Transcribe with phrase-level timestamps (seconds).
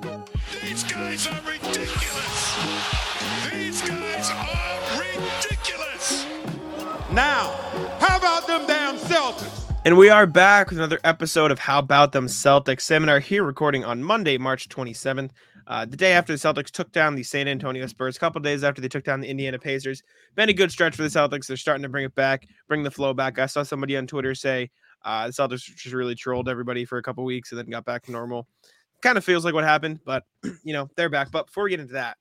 [0.00, 2.56] These guys are ridiculous.
[3.52, 6.26] These guys are ridiculous.
[7.12, 7.52] Now,
[7.98, 9.70] how about them damn Celtics?
[9.84, 13.08] And we are back with another episode of How About Them Celtics.
[13.08, 15.32] Are here recording on Monday, March 27th,
[15.66, 18.64] uh, the day after the Celtics took down the San Antonio Spurs, a couple days
[18.64, 20.02] after they took down the Indiana Pacers.
[20.34, 21.46] Been a good stretch for the Celtics.
[21.46, 23.38] They're starting to bring it back, bring the flow back.
[23.38, 24.70] I saw somebody on Twitter say
[25.04, 28.04] uh, the Celtics just really trolled everybody for a couple weeks and then got back
[28.04, 28.46] to normal.
[29.02, 30.24] Kind of feels like what happened, but
[30.64, 31.30] you know, they're back.
[31.30, 32.16] But before we get into that,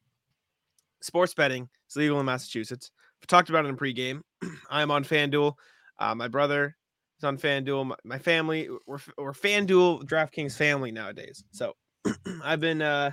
[1.01, 2.91] sports betting is legal in Massachusetts.
[3.21, 4.21] We talked about it in pregame.
[4.69, 5.53] I am on FanDuel.
[5.99, 6.75] Uh, my brother
[7.17, 7.87] is on FanDuel.
[7.87, 11.43] My, my family, we're, we're FanDuel DraftKings family nowadays.
[11.51, 11.73] So
[12.43, 13.11] I've been uh,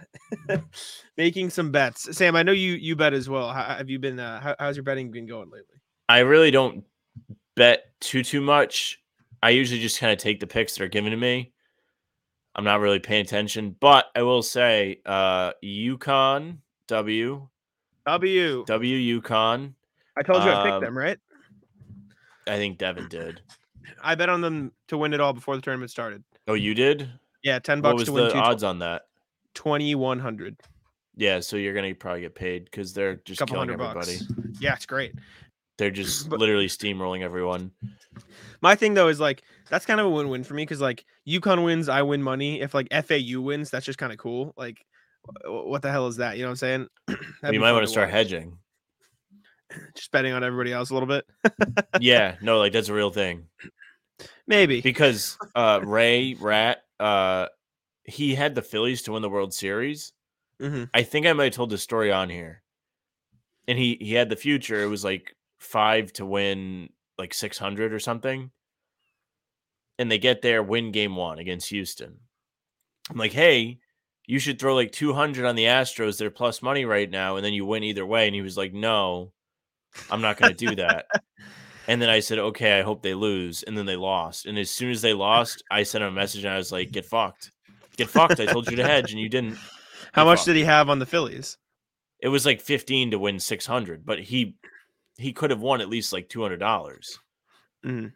[1.16, 2.16] making some bets.
[2.16, 3.52] Sam, I know you you bet as well.
[3.52, 4.20] How, have you been?
[4.20, 5.80] Uh, how, how's your betting been going lately?
[6.08, 6.84] I really don't
[7.56, 9.00] bet too too much.
[9.42, 11.52] I usually just kind of take the picks that are given to me.
[12.56, 17.46] I'm not really paying attention, but I will say, uh, UConn W
[18.06, 18.64] W.
[18.66, 19.74] W UConn.
[20.16, 21.18] I told you I picked Um, them, right?
[22.46, 23.42] I think Devin did.
[24.02, 26.24] I bet on them to win it all before the tournament started.
[26.48, 27.10] Oh, you did?
[27.42, 29.02] Yeah, 10 What bucks was to win the two, odds on that?
[29.54, 30.56] 2100.
[31.16, 34.18] Yeah, so you're gonna probably get paid because they're just couple killing everybody.
[34.18, 34.32] bucks.
[34.60, 35.14] Yeah, it's great.
[35.78, 37.72] They're just But- literally steamrolling everyone.
[38.62, 41.64] My thing though is like that's kind of a win-win for me because like UConn
[41.64, 42.60] wins, I win money.
[42.60, 44.54] If like FAU wins, that's just kind of cool.
[44.56, 44.84] Like,
[45.44, 46.36] wh- what the hell is that?
[46.36, 47.18] You know what I'm saying?
[47.52, 48.14] You might want to start watch.
[48.14, 48.58] hedging.
[49.94, 51.26] Just betting on everybody else a little bit.
[52.00, 53.46] yeah, no, like that's a real thing.
[54.46, 54.80] Maybe.
[54.80, 57.46] because uh Ray Rat uh
[58.04, 60.12] he had the Phillies to win the World Series.
[60.60, 62.62] hmm I think I might have told the story on here.
[63.68, 64.82] And he he had the future.
[64.82, 68.50] It was like five to win like six hundred or something.
[69.98, 72.18] And they get there, win game one against Houston.
[73.10, 73.78] I'm like, hey,
[74.26, 76.18] you should throw like 200 on the Astros.
[76.18, 77.36] They're plus money right now.
[77.36, 78.26] And then you win either way.
[78.26, 79.32] And he was like, no,
[80.10, 81.06] I'm not going to do that.
[81.88, 83.62] And then I said, okay, I hope they lose.
[83.62, 84.46] And then they lost.
[84.46, 86.90] And as soon as they lost, I sent him a message and I was like,
[86.90, 87.52] get fucked.
[87.96, 88.40] Get fucked.
[88.40, 89.56] I told you to hedge and you didn't.
[90.12, 90.46] How Get much fucked.
[90.46, 91.56] did he have on the Phillies?
[92.20, 94.56] It was like 15 to win 600, but he
[95.16, 96.58] he could have won at least like $200.
[97.84, 98.12] Mhm.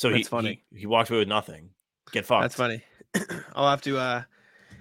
[0.00, 0.62] So he, funny.
[0.72, 1.68] he he walked away with nothing.
[2.10, 2.40] Get fucked.
[2.40, 2.82] That's funny.
[3.54, 4.22] I'll have to uh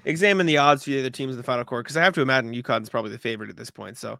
[0.05, 2.21] examine the odds for the other teams in the final quarter because I have to
[2.21, 3.97] imagine UConn's probably the favorite at this point.
[3.97, 4.17] So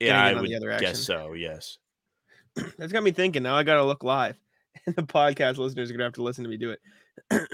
[0.00, 0.88] Yeah, I would the other action.
[0.88, 1.34] guess so.
[1.34, 1.76] Yes.
[2.78, 3.42] that's got me thinking.
[3.42, 4.38] Now I got to look live,
[4.86, 6.80] and the podcast listeners are gonna have to listen to me do it.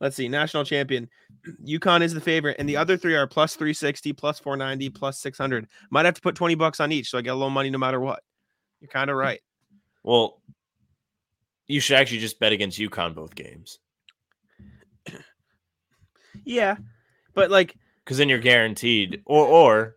[0.00, 0.28] Let's see.
[0.28, 1.10] National champion.
[1.62, 5.66] UConn is the favorite, and the other three are plus 360, plus 490, plus 600.
[5.90, 7.78] Might have to put 20 bucks on each, so I get a little money no
[7.78, 8.22] matter what.
[8.80, 9.40] You're kind of right.
[10.04, 10.40] Well,
[11.66, 13.78] you should actually just bet against UConn both games
[16.44, 16.76] Yeah,
[17.34, 19.96] but like, because then you're guaranteed, or or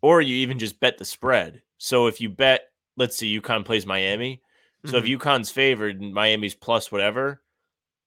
[0.00, 1.62] or you even just bet the spread.
[1.78, 2.62] So if you bet,
[2.96, 4.42] let's say UConn plays Miami,
[4.86, 5.06] so Mm-hmm.
[5.12, 7.40] if UConn's favored and Miami's plus whatever,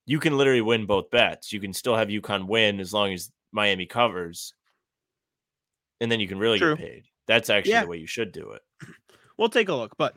[0.06, 1.54] you can literally win both bets.
[1.54, 4.54] You can still have UConn win as long as Miami covers,
[6.02, 6.76] and then you can really True.
[6.76, 7.04] get paid.
[7.28, 7.84] That's actually Yeah.
[7.84, 8.62] the way you should do it.
[9.38, 9.96] we'll take a look.
[9.98, 10.16] But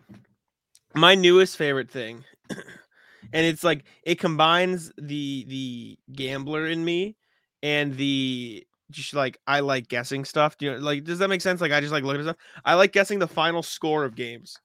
[0.95, 2.25] my newest favorite thing,
[3.33, 7.17] and it's like it combines the the gambler in me
[7.63, 10.57] and the just like I like guessing stuff.
[10.57, 11.61] Do you know, like does that make sense?
[11.61, 12.37] Like I just like looking at stuff.
[12.65, 14.59] I like guessing the final score of games.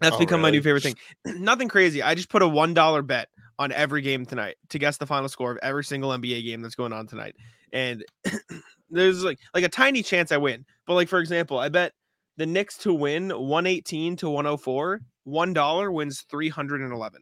[0.00, 0.96] That's Oh, become my new favorite thing.
[1.24, 2.02] Nothing crazy.
[2.02, 3.28] I just put a one dollar bet
[3.58, 6.74] on every game tonight to guess the final score of every single NBA game that's
[6.74, 7.34] going on tonight.
[7.72, 8.04] And
[8.90, 10.64] there's like like a tiny chance I win.
[10.86, 11.92] But like for example, I bet
[12.40, 17.20] the Knicks to win 118 to 104, one dollar wins 311.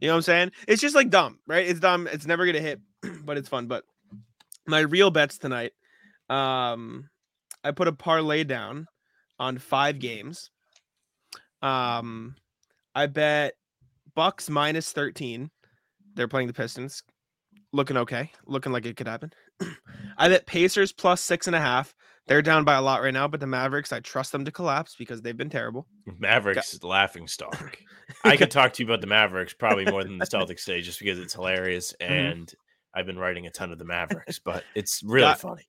[0.00, 0.52] You know what I'm saying?
[0.68, 1.66] It's just like dumb, right?
[1.66, 2.06] It's dumb.
[2.12, 2.78] It's never gonna hit,
[3.24, 3.66] but it's fun.
[3.66, 3.84] But
[4.66, 5.72] my real bets tonight,
[6.28, 7.08] um,
[7.64, 8.86] I put a parlay down
[9.38, 10.50] on five games.
[11.62, 12.34] Um,
[12.94, 13.54] I bet
[14.14, 15.48] Bucks minus 13.
[16.16, 17.02] They're playing the Pistons.
[17.72, 18.30] Looking okay.
[18.46, 19.32] Looking like it could happen.
[20.18, 21.94] I bet Pacers plus six and a half.
[22.28, 24.94] They're down by a lot right now, but the Mavericks, I trust them to collapse
[24.98, 25.86] because they've been terrible.
[26.18, 27.78] Mavericks is laughing stock.
[28.24, 30.98] I could talk to you about the Mavericks probably more than the Celtics today, just
[30.98, 32.12] because it's hilarious Mm-hmm.
[32.12, 32.54] and
[32.94, 35.62] I've been writing a ton of the Mavericks, but it's really Got- funny.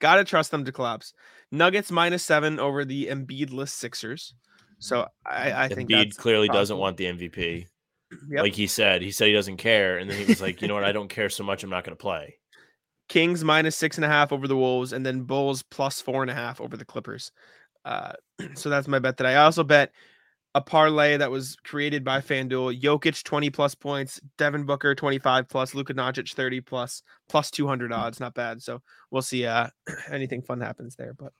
[0.00, 1.12] Gotta trust them to collapse.
[1.50, 4.34] Nuggets minus seven over the Embiidless Sixers.
[4.78, 7.66] So I, I think Embiid clearly doesn't want the MVP.
[8.30, 8.42] Yep.
[8.42, 10.74] Like he said, he said he doesn't care, and then he was like, "You know
[10.74, 10.84] what?
[10.84, 11.64] I don't care so much.
[11.64, 12.36] I'm not going to play."
[13.08, 16.30] Kings minus six and a half over the Wolves, and then Bulls plus four and
[16.30, 17.32] a half over the Clippers.
[17.84, 18.12] Uh,
[18.54, 19.92] so that's my bet that I also bet
[20.54, 25.48] a parlay that was created by FanDuel: Jokic twenty plus points, Devin Booker twenty five
[25.48, 28.20] plus, Luka Doncic thirty plus, plus two hundred odds.
[28.20, 28.62] Not bad.
[28.62, 29.46] So we'll see.
[29.46, 29.68] Uh,
[30.10, 31.32] anything fun happens there, but.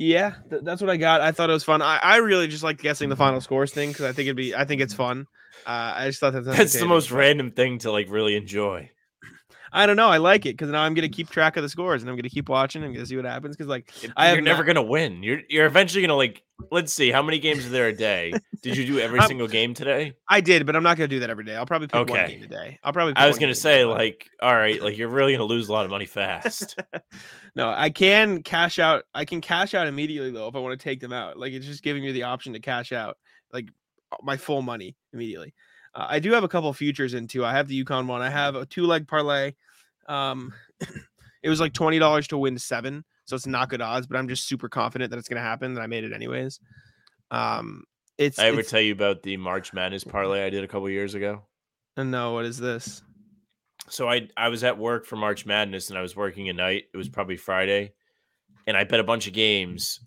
[0.00, 1.20] Yeah, th- that's what I got.
[1.22, 1.82] I thought it was fun.
[1.82, 4.54] I, I really just like guessing the final scores thing because I think it'd be.
[4.54, 5.26] I think it's fun.
[5.66, 8.92] Uh, I just thought that's That's the most random thing to like really enjoy.
[9.72, 10.08] I don't know.
[10.08, 12.28] I like it because now I'm gonna keep track of the scores and I'm gonna
[12.28, 13.56] keep watching and gonna see what happens.
[13.56, 15.22] Because like It- I you're never not- gonna win.
[15.22, 16.42] You're you're eventually gonna like.
[16.72, 18.32] Let's see, how many games are there a day?
[18.62, 20.14] Did you do every single game today?
[20.28, 21.54] I did, but I'm not gonna do that every day.
[21.54, 22.32] I'll probably pick one Okay.
[22.34, 22.78] game a day.
[22.82, 23.14] I'll probably.
[23.14, 25.44] I was one gonna game say day, but- like, all right, like you're really gonna
[25.44, 26.76] lose a lot of money fast.
[27.54, 29.04] no, I can cash out.
[29.14, 31.38] I can cash out immediately though if I want to take them out.
[31.38, 33.16] Like it's just giving me the option to cash out
[33.52, 33.68] like
[34.22, 35.54] my full money immediately.
[35.94, 37.44] Uh, I do have a couple futures in too.
[37.44, 38.22] I have the UConn one.
[38.22, 39.54] I have a two leg parlay.
[40.06, 40.52] Um,
[41.42, 44.06] it was like twenty dollars to win seven, so it's not good odds.
[44.06, 45.74] But I'm just super confident that it's gonna happen.
[45.74, 46.60] That I made it anyways.
[47.30, 47.84] Um,
[48.16, 48.38] it's.
[48.38, 51.14] I ever it's tell you about the March Madness parlay I did a couple years
[51.14, 51.42] ago?
[51.96, 53.02] uh, no, what is this?
[53.88, 56.84] So I I was at work for March Madness and I was working a night.
[56.92, 57.92] It was probably Friday,
[58.66, 60.00] and I bet a bunch of games,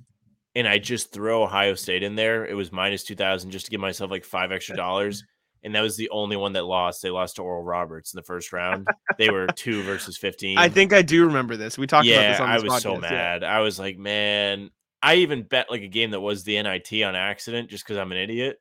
[0.55, 2.45] and I just throw Ohio State in there.
[2.45, 5.23] It was minus two thousand just to give myself like five extra dollars,
[5.63, 7.01] and that was the only one that lost.
[7.01, 8.87] They lost to Oral Roberts in the first round.
[9.17, 10.57] they were two versus fifteen.
[10.57, 11.77] I think I do remember this.
[11.77, 13.09] We talked about yeah, this on I this was so podcast, yeah.
[13.09, 13.43] mad.
[13.43, 14.69] I was like, man,
[15.01, 18.11] I even bet like a game that was the NIT on accident just because I'm
[18.11, 18.57] an idiot,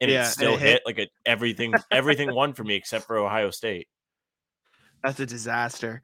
[0.00, 0.68] and Yeah, it still it hit.
[0.68, 0.82] hit.
[0.86, 1.74] like a, everything.
[1.90, 3.88] Everything won for me except for Ohio State.
[5.02, 6.02] That's a disaster.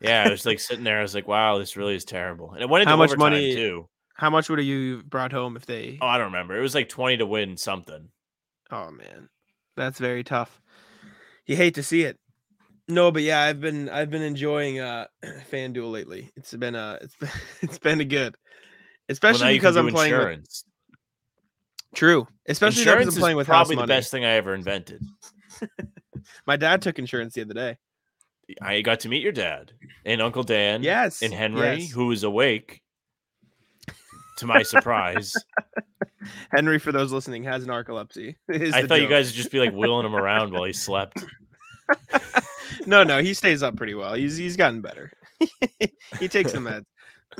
[0.00, 1.00] Yeah, I was like sitting there.
[1.00, 2.52] I was like, wow, this really is terrible.
[2.52, 3.88] And it went into How much money- too.
[4.14, 5.96] How much would have you brought home if they?
[6.00, 6.56] Oh, I don't remember.
[6.58, 8.08] It was like twenty to win something.
[8.70, 9.28] Oh man,
[9.76, 10.60] that's very tough.
[11.46, 12.18] You hate to see it.
[12.88, 15.06] No, but yeah, I've been I've been enjoying uh
[15.50, 16.30] FanDuel lately.
[16.36, 17.30] It's been uh it's been
[17.62, 18.34] it's been a good,
[19.08, 20.16] especially can because I'm playing.
[20.16, 20.64] With,
[21.94, 25.02] true, especially because I'm is playing with probably the best thing I ever invented.
[26.46, 27.76] My dad took insurance the other day.
[28.62, 29.72] I got to meet your dad
[30.06, 30.82] and Uncle Dan.
[30.82, 31.90] Yes, and Henry, yes.
[31.90, 32.82] who was awake.
[34.38, 35.34] To my surprise,
[36.50, 38.36] Henry, for those listening, has narcolepsy.
[38.50, 41.24] I thought you guys would just be like wheeling him around while he slept.
[42.86, 44.14] no, no, he stays up pretty well.
[44.14, 45.10] He's he's gotten better.
[46.18, 46.84] he takes the meds.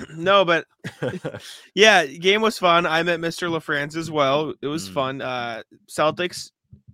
[0.17, 0.65] no, but
[1.75, 2.87] yeah, game was fun.
[2.87, 3.49] I met Mr.
[3.51, 4.55] LaFrance as well.
[4.63, 4.93] It was Mm.
[4.95, 5.23] fun.
[5.23, 6.51] Uh Celtics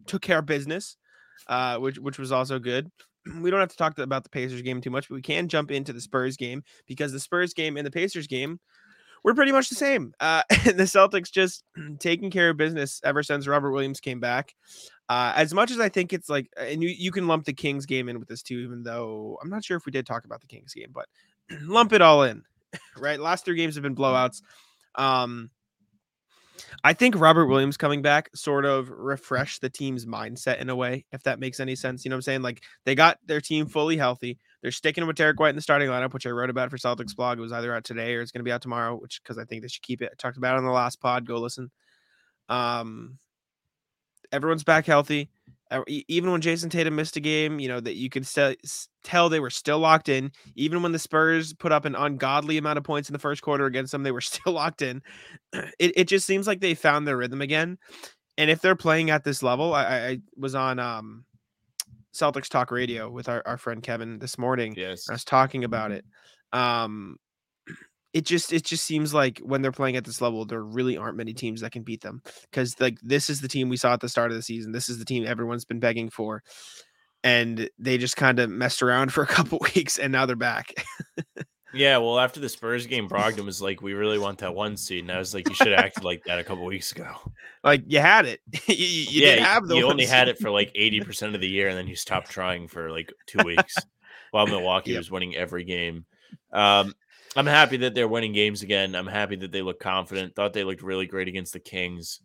[0.06, 0.96] took care of business,
[1.48, 2.90] uh, which which was also good.
[3.40, 5.70] We don't have to talk about the Pacers game too much, but we can jump
[5.70, 8.60] into the Spurs game because the Spurs game and the Pacers game
[9.24, 10.14] were pretty much the same.
[10.20, 11.64] Uh, the Celtics just
[11.98, 14.54] taking care of business ever since Robert Williams came back.
[15.08, 17.84] Uh, as much as I think it's like, and you, you can lump the Kings
[17.84, 20.40] game in with this too, even though I'm not sure if we did talk about
[20.40, 21.06] the Kings game, but
[21.62, 22.42] lump it all in,
[22.98, 23.18] right?
[23.18, 24.40] Last three games have been blowouts.
[24.94, 25.50] Um,
[26.84, 31.04] I think Robert Williams coming back sort of refreshed the team's mindset in a way,
[31.12, 32.04] if that makes any sense.
[32.04, 32.42] You know what I'm saying?
[32.42, 34.38] Like they got their team fully healthy.
[34.64, 37.14] They're sticking with Derrick White in the starting lineup, which I wrote about for Celtics
[37.14, 37.36] blog.
[37.36, 39.44] It was either out today or it's going to be out tomorrow, which because I
[39.44, 40.08] think they should keep it.
[40.10, 41.26] I talked about it on the last pod.
[41.26, 41.70] Go listen.
[42.48, 43.18] Um,
[44.32, 45.28] everyone's back healthy.
[46.08, 49.28] Even when Jayson Tatum missed a game, you know that you could still s- tell
[49.28, 50.32] they were still locked in.
[50.56, 53.66] Even when the Spurs put up an ungodly amount of points in the first quarter
[53.66, 55.02] against them, they were still locked in.
[55.78, 57.76] It it just seems like they found their rhythm again.
[58.38, 61.26] And if they're playing at this level, I, I I was on um
[62.14, 64.74] Celtics Talk Radio with our, our friend Kevin this morning.
[64.76, 65.08] yes.
[65.08, 66.04] I was talking about it.
[66.52, 67.16] Um,
[68.12, 71.16] it just it just seems like when they're playing at this level, there really aren't
[71.16, 74.00] many teams that can beat them because like this is the team we saw at
[74.00, 74.72] the start of the season.
[74.72, 76.42] This is the team everyone's been begging for,
[77.24, 80.72] and they just kind of messed around for a couple weeks, and now they're back.
[81.74, 85.04] Yeah, well, after the Spurs game, Brogdon was like, "We really want that one seed,"
[85.04, 87.14] and I was like, "You should have acted like that a couple weeks ago."
[87.64, 90.38] like you had it, you, you yeah, did have the you only one had it
[90.38, 93.42] for like eighty percent of the year, and then you stopped trying for like two
[93.44, 93.76] weeks,
[94.30, 94.98] while Milwaukee Yep.
[94.98, 96.04] was winning every game.
[96.52, 96.94] Um,
[97.36, 98.94] I'm happy that they're winning games again.
[98.94, 100.36] I'm happy that they look confident.
[100.36, 102.20] Thought they looked really great against the Kings.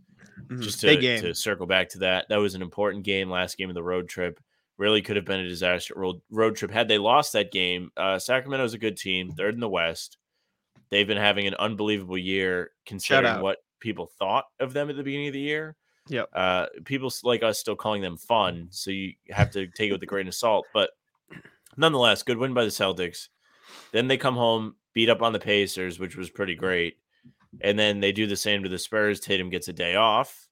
[0.47, 0.61] Mhm.
[0.61, 3.29] Just to, to circle back to that, that was an important game.
[3.29, 4.39] Last game of the road trip
[4.79, 7.91] really could have been a disaster road road trip had they lost that game.
[7.95, 10.17] Uh, Sacramento's a good team, third in the West.
[10.89, 15.27] They've been having an unbelievable year considering what people thought of them at the beginning
[15.27, 15.75] of the year.
[16.07, 16.29] Yep.
[16.33, 20.01] Uh, people like us still calling them fun, so you have to take it with
[20.01, 20.65] a grain of salt.
[20.73, 20.89] But
[21.77, 23.27] nonetheless, good win by the Celtics.
[23.91, 26.97] Then they come home, beat up on the Pacers, which was pretty great.
[27.61, 29.19] And then they do the same to the Spurs.
[29.19, 30.48] Tatum gets a day off.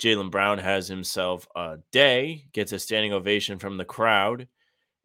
[0.00, 4.48] Jaylen Brown has himself a day, gets a standing ovation from the crowd.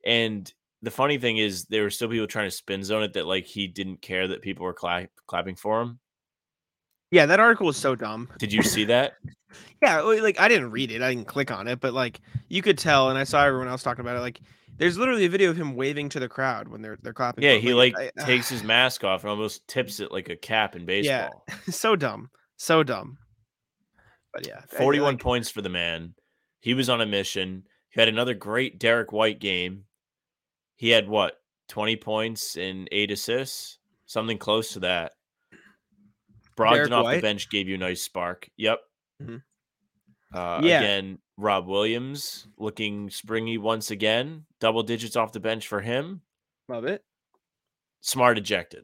[0.05, 3.27] And the funny thing is, there were still people trying to spin zone it that
[3.27, 5.99] like he didn't care that people were cla- clapping for him.
[7.11, 8.29] Yeah, that article was so dumb.
[8.39, 9.13] Did you see that?
[9.81, 12.77] Yeah, like I didn't read it, I didn't click on it, but like you could
[12.77, 14.19] tell, and I saw everyone else talking about it.
[14.19, 14.41] Like,
[14.77, 17.43] there's literally a video of him waving to the crowd when they're they're clapping.
[17.43, 20.75] Yeah, he like I- takes his mask off and almost tips it like a cap
[20.75, 21.45] in baseball.
[21.47, 21.55] Yeah.
[21.69, 23.17] so dumb, so dumb.
[24.35, 26.13] But yeah, 41 like, points for the man.
[26.59, 27.63] He was on a mission.
[27.89, 29.85] He had another great Derrick White game.
[30.75, 31.39] He had what,
[31.69, 33.79] 20 points and eight assists?
[34.07, 35.13] Something close to that.
[36.57, 37.15] Brogdon off White?
[37.15, 38.49] the bench gave you a nice spark.
[38.57, 38.79] Yep.
[39.23, 39.41] Mhm.
[40.33, 40.79] Uh, Yeah.
[40.79, 44.45] Again, Rob Williams looking springy once again.
[44.59, 46.21] Double digits off the bench for him.
[46.67, 47.05] love it.
[48.01, 48.83] Smart ejected.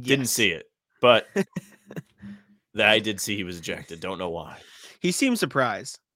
[0.00, 0.70] Didn't see it,
[1.00, 1.26] but
[2.78, 4.00] that I did see he was ejected.
[4.00, 4.56] Don't know why.
[5.00, 5.98] He seemed surprised.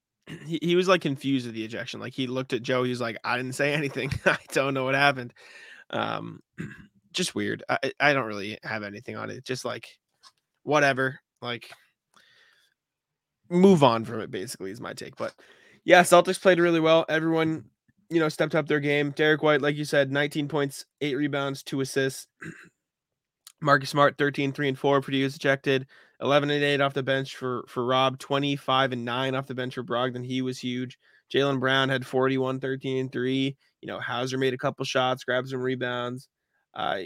[0.47, 1.99] He, he was like confused with the ejection.
[1.99, 2.85] Like he looked at Joe.
[2.85, 4.13] He was like, "I didn't say anything.
[4.25, 5.35] I don't know what happened."
[5.91, 6.41] Um,
[7.13, 7.65] just weird.
[7.69, 9.45] I I- don't really have anything on it.
[9.45, 9.89] Just like
[10.63, 11.19] whatever.
[11.43, 11.69] Like
[13.51, 14.31] move on from it.
[14.31, 15.17] Basically, is my take.
[15.17, 15.35] But
[15.85, 17.05] yeah, Celtics played really well.
[17.09, 17.65] Everyone,
[18.09, 19.11] you know, stepped up their game.
[19.11, 22.29] Derrick White, like you said, 19 points, eight rebounds, two assists.
[23.61, 25.87] Marcus Smart, 13, 3 and 4 Purdue was ejected.
[26.23, 29.75] 11 and 8 off the bench for for Rob, 25 and 9 off the bench
[29.75, 30.25] for Brogdon.
[30.25, 30.99] He was huge.
[31.33, 33.57] Jaylen Brown had 41, 13 and 3.
[33.81, 36.29] You know, Hauser made a couple shots, grabbed some rebounds.
[36.75, 37.01] Uh,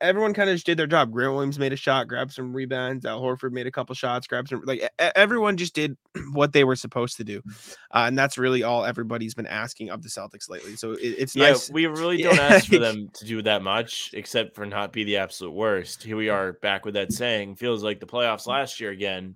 [0.00, 1.10] everyone kind of just did their job.
[1.10, 3.04] Grant Williams made a shot, grabbed some rebounds.
[3.04, 4.62] Al Horford made a couple shots, grabbed some.
[4.64, 5.96] Like everyone just did
[6.32, 7.42] what they were supposed to do,
[7.90, 10.76] uh, and that's really all everybody's been asking of the Celtics lately.
[10.76, 11.68] So it, it's Yeah, nice.
[11.70, 15.16] we really don't ask for them to do that much, except for not be the
[15.16, 16.02] absolute worst.
[16.04, 17.56] Here we are back with that saying.
[17.56, 19.34] Feels like the playoffs last year again.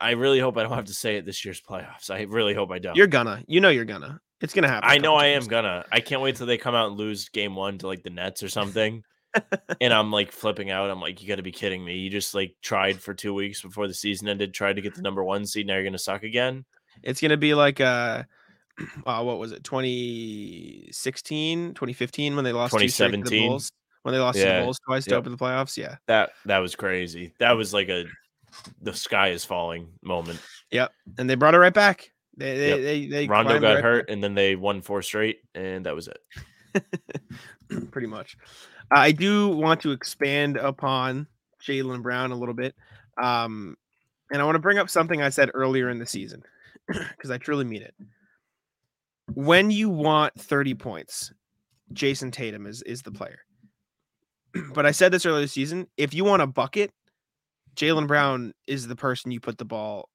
[0.00, 2.08] I really hope I don't have to say it this year's playoffs.
[2.10, 2.96] I really hope I don't.
[2.96, 4.20] You're gonna, you know, you're gonna.
[4.40, 4.88] It's gonna happen.
[4.88, 5.84] I know I am gonna.
[5.90, 8.42] I can't wait till they come out and lose game one to like the Nets
[8.42, 9.02] or something.
[9.80, 10.90] and I'm like flipping out.
[10.90, 11.96] I'm like, you got to be kidding me.
[11.96, 15.02] You just like tried for two weeks before the season ended, tried to get the
[15.02, 15.66] number one seed.
[15.66, 16.64] Now you're gonna suck again.
[17.02, 18.22] It's gonna be like uh,
[19.06, 23.50] uh what was it, 2016, 2015 when they lost two straight to the 2017.
[23.50, 23.72] Bulls.
[24.02, 25.18] When they lost to Yeah, the Bulls twice to yep.
[25.18, 25.76] open the playoffs.
[25.76, 25.96] Yeah.
[26.06, 27.34] That that was crazy.
[27.40, 28.06] That was like a
[28.80, 30.40] the sky is falling moment.
[30.70, 32.10] Yep and they brought it right back.
[32.38, 32.80] They they Yep.
[32.80, 36.08] they, they Rondo got right hurt, and then they won four straight, and that was
[36.08, 36.18] it.
[37.90, 38.36] pretty much.
[38.90, 41.26] I do want to expand upon
[41.62, 42.74] Jaylen Brown a little bit.
[43.20, 43.76] Um
[44.30, 46.42] and I want to bring up something I said earlier in the season
[46.86, 47.94] because I truly mean it.
[49.34, 51.32] When you want 30 points,
[51.92, 53.40] Jayson Tatum is is the player.
[54.74, 55.88] but I said this earlier this season.
[55.96, 56.92] If you want a bucket,
[57.74, 60.08] Jaylen Brown is the person you put the ball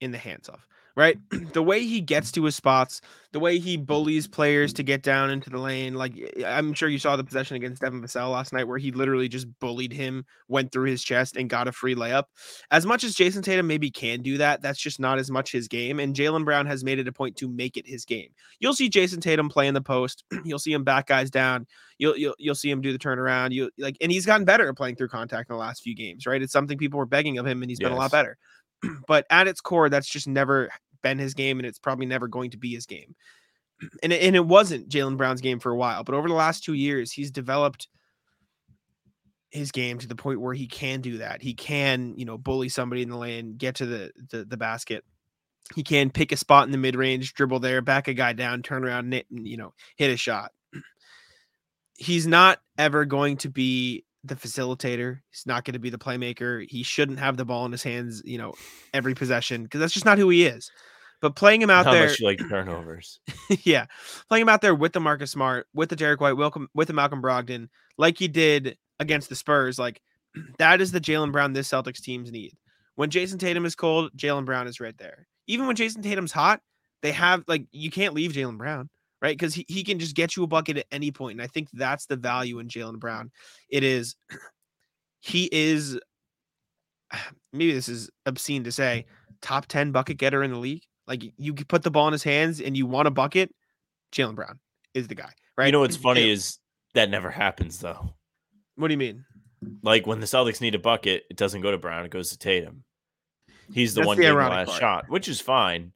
[0.00, 0.60] in the hands of,
[0.96, 1.18] right?
[1.52, 5.30] the way he gets to his spots, the way he bullies players to get down
[5.30, 5.94] into the lane.
[5.94, 8.78] Like eh, eh, I'm sure you saw the possession against Devin Vassell last night where
[8.78, 12.24] he literally just bullied him, went through his chest, and got a free layup.
[12.70, 15.68] As much as Jayson Tatum maybe can do that, that's just not as much his
[15.68, 16.00] game.
[16.00, 18.30] And Jaylen Brown has made it a point to make it his game.
[18.58, 20.24] You'll see Jayson Tatum play in the post.
[20.44, 21.66] You'll see him back guys down.
[21.98, 23.52] You'll you'll you'll see him do the turnaround.
[23.52, 26.26] You like, and he's gotten better at playing through contact in the last few games,
[26.26, 26.42] right?
[26.42, 28.36] It's something people were begging of him, and he's been a lot better.
[29.08, 30.68] but at its core, that's just never
[31.02, 33.14] been his game, and it's probably never going to be his game.
[34.02, 36.64] And it, and it wasn't Jaylen Brown's game for a while, but over the last
[36.64, 37.88] two years, he's developed
[39.50, 41.42] his game to the point where he can do that.
[41.42, 45.04] He can, you know, bully somebody in the lane, get to the the, the basket.
[45.74, 48.62] He can pick a spot in the mid range, dribble there, back a guy down,
[48.62, 50.52] turn around, and you know, hit a shot.
[51.98, 55.20] He's not ever going to be the facilitator.
[55.30, 56.66] He's not going to be the playmaker.
[56.68, 58.54] He shouldn't have the ball in his hands, you know,
[58.92, 60.70] every possession because that's just not who he is.
[61.22, 63.20] But playing him out How there, much like turnovers?
[63.62, 63.86] yeah,
[64.28, 66.94] playing him out there with the Marcus Smart, with the Derrick White, welcome with the
[66.94, 70.02] Malcolm Brogdon, like he did against the Spurs, like
[70.58, 72.52] that is the Jaylen Brown this Celtics teams need.
[72.96, 75.26] When Jayson Tatum is cold, Jaylen Brown is right there.
[75.46, 76.60] Even when Jayson Tatum's hot,
[77.02, 78.90] they have like you can't leave Jaylen Brown,
[79.22, 79.36] right?
[79.36, 81.32] Because he, he can just get you a bucket at any point.
[81.38, 83.30] And I think that's the value in Jaylen Brown.
[83.68, 84.16] It is
[85.20, 85.98] he is
[87.52, 89.06] maybe this is obscene to say,
[89.42, 90.82] top 10 bucket getter in the league.
[91.06, 93.54] Like you put the ball in his hands and you want a bucket,
[94.12, 94.58] Jaylen Brown
[94.92, 95.66] is the guy, right?
[95.66, 96.32] You know what's funny Yeah.
[96.32, 96.58] is
[96.94, 98.14] that never happens though.
[98.76, 99.24] what do you mean?
[99.82, 102.38] Like when the Celtics need a bucket, it doesn't go to Brown; it goes to
[102.38, 102.84] Tatum.
[103.72, 104.80] He's the That's one the last part.
[104.80, 105.92] shot, which is fine.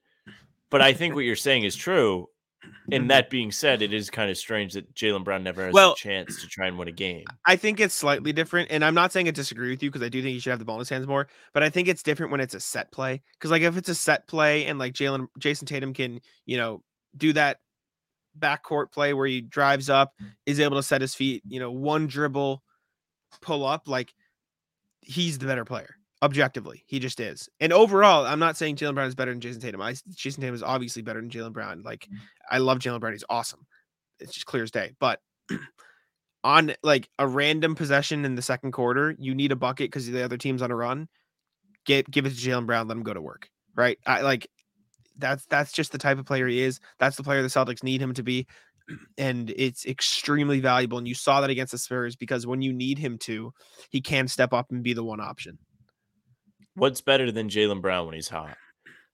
[0.70, 2.26] But I think what you're saying is true.
[2.62, 3.08] And mm-hmm.
[3.08, 5.96] that being said, it is kind of strange that Jaylen Brown never has Well- a
[5.96, 7.24] chance to try and win a game.
[7.46, 10.08] I think it's slightly different, and I'm not saying I disagree with you because I
[10.08, 11.28] do think he should have the ball in his hands more.
[11.54, 13.94] But I think it's different when it's a set play because, like, if it's a
[13.94, 16.82] set play and like Jaylen Jayson Tatum can, you know,
[17.16, 17.58] do that
[18.38, 20.14] backcourt play where he drives up,
[20.46, 22.62] is able to set his feet, you know, one dribble,
[23.40, 24.12] pull up, like
[25.00, 25.96] he's the better player.
[26.22, 27.48] Objectively, he just is.
[27.60, 29.80] And overall, I'm not saying Jaylen Brown is better than Jayson Tatum.
[29.80, 31.82] I Jayson Tatum is obviously better than Jaylen Brown.
[31.82, 32.16] Like, mm-hmm.
[32.50, 33.14] I love Jaylen Brown.
[33.14, 33.66] He's awesome.
[34.18, 34.92] It's just clear as day.
[35.00, 35.20] But
[36.44, 40.22] on like a random possession in the second quarter, you need a bucket because the
[40.22, 41.08] other team's on a run.
[41.86, 43.48] Get give it to Jaylen Brown, let him go to work.
[43.74, 43.98] Right.
[44.06, 44.46] I like
[45.16, 46.80] that's that's just the type of player he is.
[46.98, 48.46] That's the player the Celtics need him to be.
[49.16, 50.98] And it's extremely valuable.
[50.98, 53.52] And you saw that against the Spurs because when you need him to,
[53.88, 55.58] he can step up and be the one option.
[56.80, 58.56] What's better than Jaylen Brown when he's hot?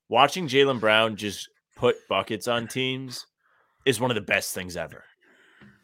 [0.08, 3.26] Watching Jaylen Brown just put buckets on teams
[3.84, 5.02] is one of the best things ever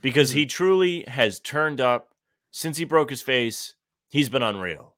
[0.00, 0.48] because he mm-hmm.
[0.48, 2.10] truly has turned up
[2.52, 3.74] since he broke his face.
[4.10, 4.94] He's been unreal.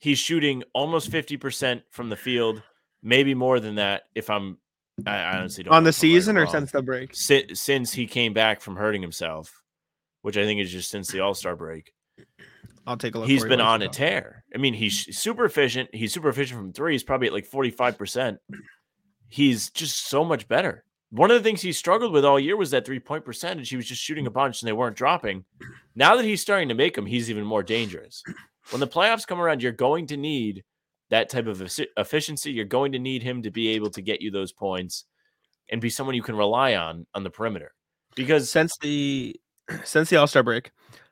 [0.00, 2.60] He's shooting almost 50% from the field,
[3.04, 4.02] maybe more than that.
[4.16, 4.58] If I'm,
[5.06, 6.52] I honestly don't On the right season or wrong.
[6.52, 7.14] since the break?
[7.14, 9.62] Si- since he came back from hurting himself,
[10.22, 11.92] which I think is just since the All Star break.
[12.86, 13.28] I'll take a look.
[13.28, 14.44] He's been on a tear.
[14.54, 15.90] I mean, he's super efficient.
[15.92, 16.92] He's super efficient from three.
[16.92, 18.38] He's probably at like 45%.
[19.28, 20.84] He's just so much better.
[21.10, 23.68] One of the things he struggled with all year was that three point percentage.
[23.68, 25.44] He was just shooting a bunch and they weren't dropping.
[25.94, 28.22] Now that he's starting to make them, he's even more dangerous.
[28.70, 30.64] When the playoffs come around, you're going to need
[31.10, 31.62] that type of
[31.96, 32.52] efficiency.
[32.52, 35.04] You're going to need him to be able to get you those points
[35.70, 37.72] and be someone you can rely on on the perimeter.
[38.14, 39.38] Because since the
[39.84, 40.70] since the All-Star break,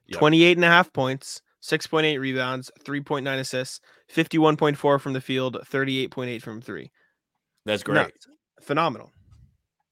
[0.09, 0.19] Yep.
[0.19, 3.81] 28 and a half points, 6.8 rebounds, 3.9 assists,
[4.15, 6.91] 51.4 from the field, 38.8 from three.
[7.67, 7.97] that's great.
[7.97, 8.27] Nuts.
[8.63, 9.13] Phenomenal.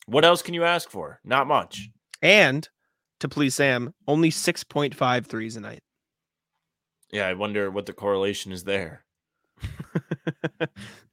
[0.06, 1.21] What else can you ask for?
[1.25, 1.88] Not much.
[2.23, 2.68] And
[3.21, 5.83] to please Sam, only 6.5 threes a night.
[7.12, 9.05] Yeah, I wonder what the correlation is there.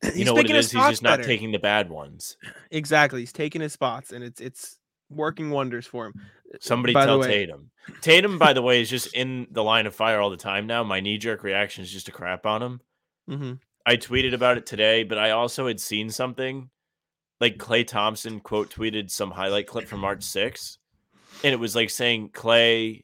[0.02, 0.72] he's you know what it is?
[0.72, 1.24] He's just not better.
[1.24, 2.36] taking the bad ones.
[2.72, 3.22] Exactly.
[3.22, 4.78] He's taking his spots and it's it's
[5.16, 6.14] working wonders for him.
[6.60, 7.72] Somebody By tell Tatum.
[8.02, 10.84] Tatum, by the way, is just in the line of fire all the time now.
[10.84, 12.82] My knee jerk reaction is just to crap on him.
[13.30, 13.60] Mhm.
[13.86, 16.70] I tweeted about it today, but I also had seen something
[17.42, 20.78] like Klay Thompson quote tweeted some highlight clip from March 6th,
[21.44, 23.04] and it was like saying Klay,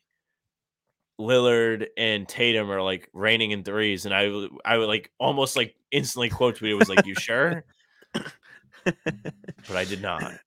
[1.19, 5.75] Lillard, and Tatum are like raining in threes, and I I would like almost like
[5.91, 7.65] instantly quote tweeted was like, "You sure?"
[8.13, 10.39] but I did not.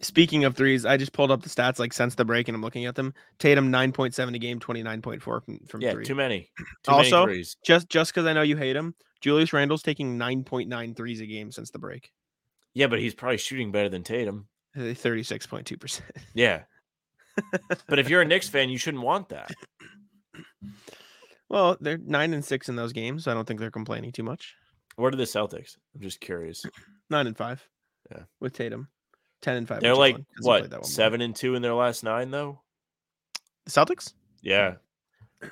[0.00, 2.62] Speaking of threes, I just pulled up the stats like since the break and I'm
[2.62, 3.12] looking at them.
[3.40, 6.04] Tatum 9.7 a game, 29.4 from, from Yeah, three.
[6.04, 6.50] too many.
[6.84, 7.56] Too Also, many threes.
[7.64, 11.50] just just because I know you hate him, Julius Randle's taking 9.9 threes a game
[11.50, 12.12] since the break.
[12.74, 14.46] Yeah, but he's probably shooting better than Tatum.
[14.76, 16.00] Uh, 36.2%.
[16.34, 16.62] Yeah.
[17.88, 19.50] but if you're a Knicks fan, you shouldn't want that.
[21.48, 23.24] well, they're nine and six in those games.
[23.24, 24.54] So I don't think they're complaining too much.
[24.96, 25.76] What are the Celtics?
[25.94, 26.64] I'm just curious.
[27.10, 27.66] Nine and five.
[28.10, 28.24] Yeah.
[28.40, 28.88] With Tatum.
[29.42, 29.80] 10 and five.
[29.80, 30.84] They're with like Jaylen, 'cause he that what one more.
[30.84, 32.60] seven and two in their last nine, though.
[33.64, 34.14] The Celtics?
[34.42, 34.76] Yeah,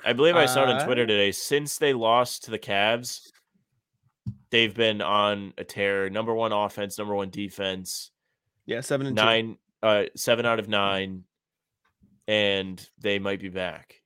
[0.05, 1.31] I believe I saw it on Uh, Twitter today.
[1.31, 3.31] Since they lost to the Cavs,
[4.49, 6.09] they've been on a tear.
[6.09, 8.11] Number one offense, number one defense.
[8.65, 9.23] Yeah, seven and two.
[9.23, 11.23] Nine, uh, seven out of nine,
[12.27, 14.01] and they might be back.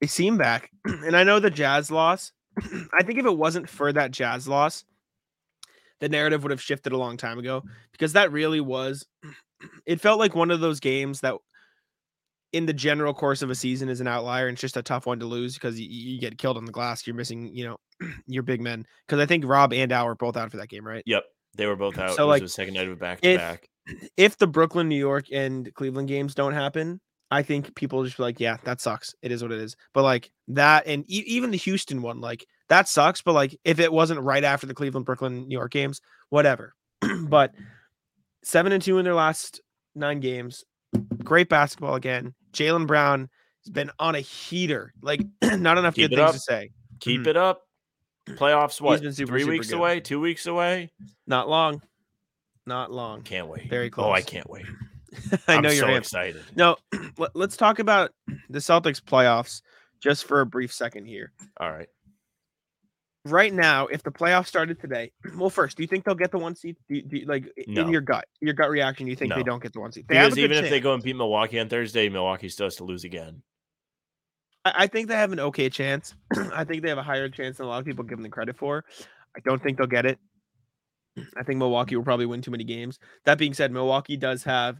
[0.00, 0.70] they seem back.
[0.86, 2.32] And I know the Jazz loss.
[2.94, 4.84] I think if it wasn't for that Jazz loss,
[6.00, 9.06] the narrative would have shifted a long time ago because that really was.
[9.84, 11.34] It felt like one of those games that,
[12.54, 15.04] in the general course of a season, is an outlier and it's just a tough
[15.04, 17.06] one to lose because you, you get killed on the glass.
[17.06, 17.76] You're missing, you know,
[18.26, 18.86] your big men.
[19.06, 21.02] Because I think Rob and Al were both out for that game, right?
[21.04, 21.24] Yep,
[21.56, 22.16] they were both out.
[22.16, 23.68] So, it was like, second night of a back to if- back.
[24.16, 28.22] If the Brooklyn, New York, and Cleveland games don't happen, I think people just be
[28.22, 29.14] like, yeah, that sucks.
[29.20, 29.76] It is what it is.
[29.92, 33.20] But like that, and e- even the Houston one, like that sucks.
[33.20, 36.74] But like if it wasn't right after the Cleveland, Brooklyn, New York games, whatever.
[37.28, 37.52] but
[38.42, 39.60] seven and two in their last
[39.94, 40.64] nine games,
[41.22, 42.34] great basketball again.
[42.52, 43.28] Jaylen Brown
[43.64, 44.92] has been on a heater.
[45.02, 46.34] Like not enough Keep good things up.
[46.34, 46.70] to say.
[47.00, 47.26] Keep Mhm.
[47.26, 47.62] it up.
[48.28, 49.00] Playoffs, what?
[49.00, 49.76] super, three super weeks good.
[49.76, 50.00] away?
[50.00, 50.90] Two weeks away?
[51.26, 51.82] Not long.
[52.66, 53.22] Not long.
[53.22, 53.68] Can't wait.
[53.68, 54.06] Very close.
[54.06, 54.66] Oh, I can't wait.
[55.48, 56.42] I I'm know you're so excited.
[56.54, 56.76] No,
[57.18, 58.12] let, us talk about
[58.48, 59.62] the Celtics playoffs
[60.00, 61.32] just for a brief second here.
[61.58, 61.88] All right.
[63.26, 66.38] Right now, if the playoffs started today, well, first, do you think they'll get the
[66.38, 66.76] one seed?
[66.88, 67.82] Do you, do you- like No.
[67.82, 70.06] in your gut, your gut reaction, you think they don't get the one seed?
[70.08, 72.84] They Because even if they go and beat Milwaukee on Thursday, Milwaukee still has to
[72.84, 73.42] lose again.
[74.64, 76.14] I, I think they have an okay chance.
[76.54, 78.30] I think they have a higher chance than a lot of people give them the
[78.30, 78.84] credit for.
[79.36, 80.18] I don't think they'll get it.
[81.36, 82.98] I think Milwaukee will probably win too many games.
[83.26, 84.78] That being said, Milwaukee does have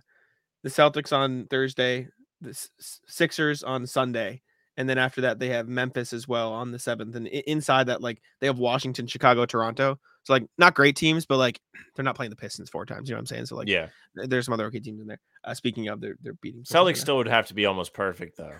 [0.63, 2.09] the Celtics on Thursday,
[2.41, 2.71] the S-
[3.07, 4.41] Sixers on Sunday,
[4.81, 7.15] and then after that they have Memphis as well on the seventh.
[7.15, 9.99] And inside that, like they have Washington, Chicago, Toronto.
[10.25, 11.61] So like not great teams, but like
[11.95, 13.09] they're not playing the Pistons four times.
[13.09, 13.47] You know what I'm saying?
[13.47, 15.21] So like yeah, there's some other okay teams in there.
[15.45, 18.57] Uh, speaking of, they're they're beating Celtics still would have to be almost perfect though.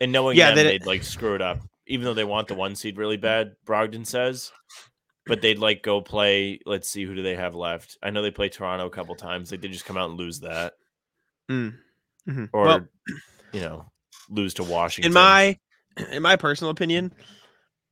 [0.00, 2.54] And knowing Yeah, them, they- they'd like screw it up, even though they want the
[2.54, 3.56] one seed really bad.
[3.66, 4.52] Brogdon says,
[5.24, 6.60] but they'd like go play.
[6.66, 7.96] Let's see, who do they have left?
[8.02, 9.50] I know they play Toronto a couple times.
[9.50, 10.74] Like They did just come out and lose that.
[11.50, 11.74] Mm.
[12.28, 12.50] Mhm.
[12.52, 12.88] or Well,
[13.52, 13.90] you know,
[14.30, 15.10] lose to Washington.
[15.10, 15.58] in my
[16.12, 17.12] in my personal opinion,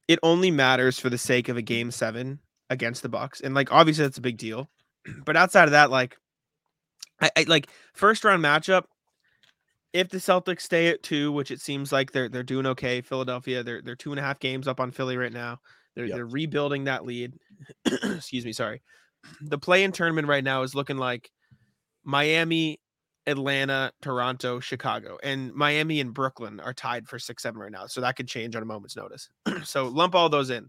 [0.09, 3.73] it only matters for the sake of a game seven against the Bucks, and like
[3.73, 4.68] obviously that's a big deal.
[5.27, 6.16] But outside of that, like,
[7.20, 8.85] I, I like first round matchup.
[9.92, 13.62] If the Celtics stay at two, which it seems like they're they're doing okay, Philadelphia
[13.62, 15.59] they're they're two and a half games up on Philly right now.
[15.94, 16.14] They're Yep.
[16.16, 17.35] they're rebuilding that lead.
[17.85, 18.83] Excuse me, sorry.
[19.42, 21.31] The play in tournament right now is looking like
[22.03, 22.81] Miami,
[23.27, 27.87] Atlanta, Toronto, Chicago, and Miami and Brooklyn are tied for six, seven right now.
[27.87, 29.29] So that could change on a moment's notice.
[29.65, 30.69] so lump all those in.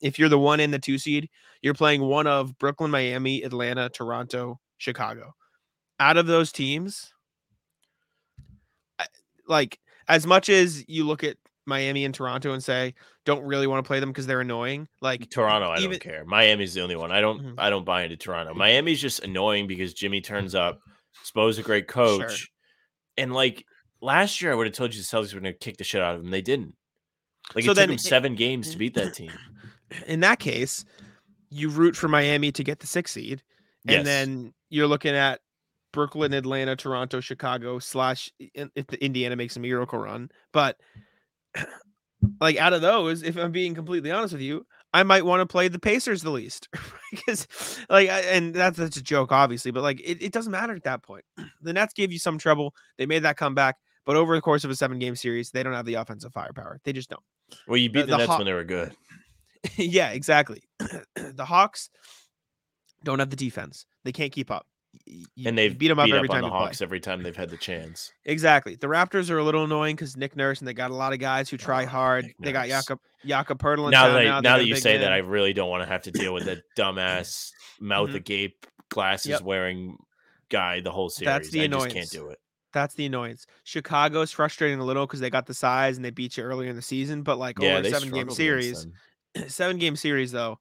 [0.00, 1.28] If you're the one in the two seed,
[1.62, 5.34] you're playing one of Brooklyn, Miami, Atlanta, Toronto, Chicago.
[6.00, 7.12] Out of those teams,
[9.46, 12.94] like as much as you look at Miami and Toronto and say
[13.26, 16.24] don't really want to play them because they're annoying, like Toronto, I even- don't care.
[16.24, 17.12] Miami's the only one.
[17.12, 17.40] I don't.
[17.40, 17.54] Mhm.
[17.58, 18.54] I don't buy into Toronto.
[18.54, 20.80] Miami's just annoying because Jimmy turns up.
[21.22, 22.50] Spo's a great coach,
[23.16, 23.64] and like
[24.00, 26.02] last year, I would have told you the Celtics were going to kick the shit
[26.02, 26.30] out of them.
[26.30, 26.74] They didn't.
[27.54, 29.32] Like So it took then them it- seven games to beat that team.
[30.06, 30.84] in that case,
[31.50, 33.42] you root for Miami to get the six seed,
[33.84, 33.98] Yes.
[33.98, 35.40] and then you're looking at
[35.92, 40.30] Brooklyn, Atlanta, Toronto, Chicago slash if the Indiana makes a miracle run.
[40.52, 40.76] But
[42.40, 45.46] like out of those, if I'm being completely honest with you, I might want to
[45.46, 46.68] play the Pacers the least
[47.10, 47.46] because
[47.88, 51.02] like and that's that's a joke obviously, but like it, it doesn't matter at that
[51.02, 51.24] point.
[51.62, 52.74] The Nets gave you some trouble.
[52.96, 53.76] They made that comeback,
[54.06, 56.80] but over the course of a seven game series, they don't have the offensive firepower.
[56.84, 57.22] They just don't.
[57.68, 58.96] well, you beat the, the Nets Haw- when they were good.
[59.76, 60.62] yeah, exactly.
[61.14, 61.90] the Hawks
[63.04, 63.84] don't have the defense.
[64.04, 64.66] They can't keep up.
[65.10, 66.58] Y- y- and they've beat them up beat every up time the you play.
[66.60, 68.12] Hawks every time they've had the chance.
[68.24, 68.76] Exactly.
[68.76, 71.18] The Raptors are a little annoying because Nick Nurse and they got a lot of
[71.18, 72.26] guys who try Oh, hard.
[72.26, 72.84] Nick They got Nurse.
[72.84, 74.40] Jakob Jakob Poeltl now that now.
[74.40, 76.62] now that you say that, I really don't want to have to deal with that
[76.78, 78.14] dumbass mouth Mhm.
[78.14, 79.42] agape glasses Yep.
[79.42, 79.96] wearing
[80.48, 81.26] guy the whole series.
[81.26, 81.92] That's the I just annoyance.
[81.92, 82.38] can't do it.
[82.72, 83.46] that's the annoyance.
[83.64, 86.76] Chicago's frustrating a little because they got the size and they beat you earlier in
[86.76, 88.86] the season, but like Yeah, over seven game series,
[89.48, 90.58] seven game series though.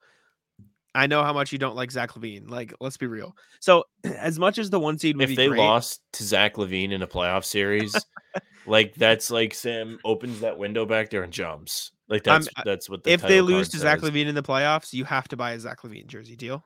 [0.96, 2.50] I know how much you don't like Zach LaVine.
[2.50, 3.36] Like, let's be real.
[3.60, 6.92] So, as much as the one seed would If they great, lost to Zach LaVine
[6.92, 7.96] in a playoff series,
[8.66, 11.92] like that's like Sam opens that window back there and jumps.
[12.08, 14.00] Like I'm- that's that's what the if they lose to Zach.
[14.00, 16.36] LaVine in the playoffs, you have to buy a Zach LaVine jersey.
[16.36, 16.64] Deal?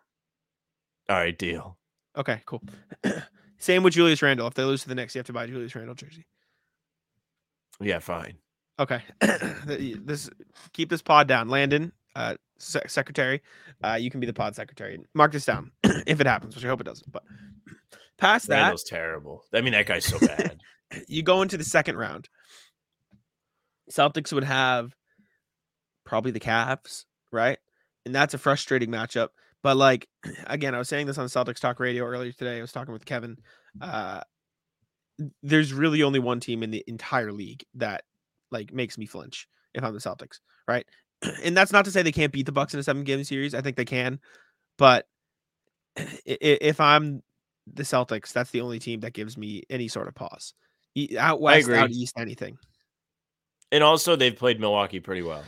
[1.09, 1.77] All right, deal.
[2.17, 2.61] Okay, cool.
[3.57, 4.47] Same with Julius Randle.
[4.47, 6.25] If they lose to the Knicks, you have to buy a Julius Randle jersey.
[7.81, 8.37] Yeah, fine.
[8.79, 9.01] Okay.
[9.65, 10.29] This
[10.73, 11.47] keep this pod down.
[11.49, 13.41] Landon, uh, se- secretary,
[13.83, 14.99] uh, you can be the pod secretary.
[15.13, 17.11] Mark this down if it happens, which I hope it doesn't.
[17.11, 17.23] But
[18.17, 19.43] past that, Randle's terrible.
[19.53, 20.59] I mean, that guy's so bad.
[21.07, 22.29] you go into the second round.
[23.91, 24.95] Celtics would have
[26.05, 27.57] probably the Cavs, right?
[28.05, 29.29] And that's a frustrating matchup.
[29.61, 30.07] But like
[30.47, 32.57] again, I was saying this on Celtics Talk Radio earlier today.
[32.57, 33.37] I was talking with Kevin.
[33.81, 34.21] Uh
[35.43, 38.03] there's really only one team in the entire league that
[38.51, 40.85] like makes me flinch if I'm the Celtics, right?
[41.43, 43.53] And that's not to say they can't beat the Bucks in a seven game series.
[43.53, 44.19] I think they can.
[44.77, 45.07] But
[46.25, 47.23] if I'm
[47.71, 50.53] the Celtics, that's the only team that gives me any sort of pause.
[51.17, 52.57] Out west, out east, anything.
[53.71, 55.43] and also, they've played Milwaukee pretty well.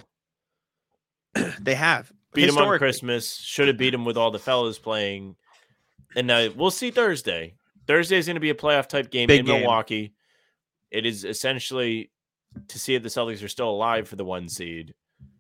[1.60, 3.36] They have Beat them on Christmas.
[3.38, 5.36] Should have beat them with all the fellas playing.
[6.16, 7.56] And uh, we'll see Thursday.
[7.88, 9.62] Thursday is going to be a playoff type game Big in game.
[9.62, 10.14] Milwaukee.
[10.92, 12.12] It is essentially
[12.68, 14.94] to see if the Celtics are still alive for the one seed.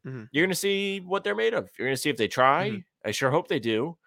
[0.05, 0.27] Mhm.
[0.31, 1.69] You're going to see what they're made of.
[1.77, 2.69] You're going to see if they try.
[2.71, 2.83] Mhm.
[3.03, 3.97] I sure hope they do.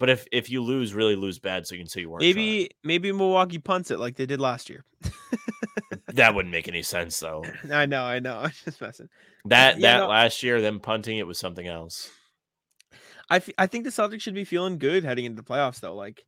[0.00, 2.22] But if if you lose, really lose bad, so you can say you weren't.
[2.22, 4.84] Maybe maybe Milwaukee punts it like they did last year.
[6.08, 7.44] that wouldn't make any sense though.
[7.72, 8.38] I know, I know.
[8.44, 9.08] I'm just messing.
[9.46, 10.08] That Yeah, that no.
[10.08, 12.10] last year, them punting it was something else.
[13.30, 15.94] I, f- I think the Celtics should be feeling good heading into the playoffs though.
[15.94, 16.24] Like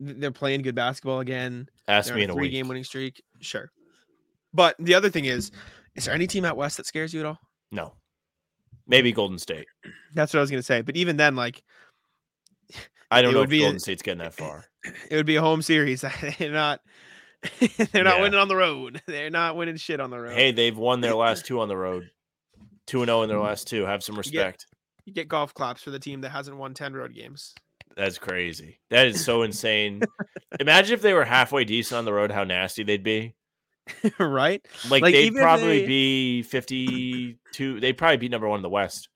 [0.00, 1.68] they're playing good basketball again.
[1.86, 2.52] Ask They're me in a a three week.
[2.52, 3.22] game winning streak.
[3.40, 3.70] Sure.
[4.52, 5.50] But the other thing is,
[5.94, 7.38] is there any team out west that scares you at all?
[7.72, 7.94] No,
[8.86, 9.66] maybe Golden State.
[10.14, 10.82] That's what I was gonna say.
[10.82, 11.62] But even then, like
[13.10, 14.64] I don't know if be a- Golden State's getting that far.
[15.10, 16.04] it would be a home series.
[16.38, 16.80] they're not
[17.92, 18.22] they're not Yeah.
[18.22, 19.02] winning on the road.
[19.06, 20.34] They're not winning shit on the road.
[20.34, 22.08] Hey, they've won their last two on the road.
[22.86, 23.84] 2 and 0 in their last two.
[23.84, 24.66] Have some get- respect.
[25.06, 27.54] You get golf claps for the team that hasn't won 10 road games.
[27.96, 28.78] That's crazy.
[28.90, 30.02] That is so insane.
[30.60, 33.34] Imagine if they were halfway decent on the road, how nasty they'd be.
[34.18, 34.64] right?
[34.88, 37.80] Like, Like, they'd probably they- be 52.
[37.80, 39.08] They'd probably be number one in the West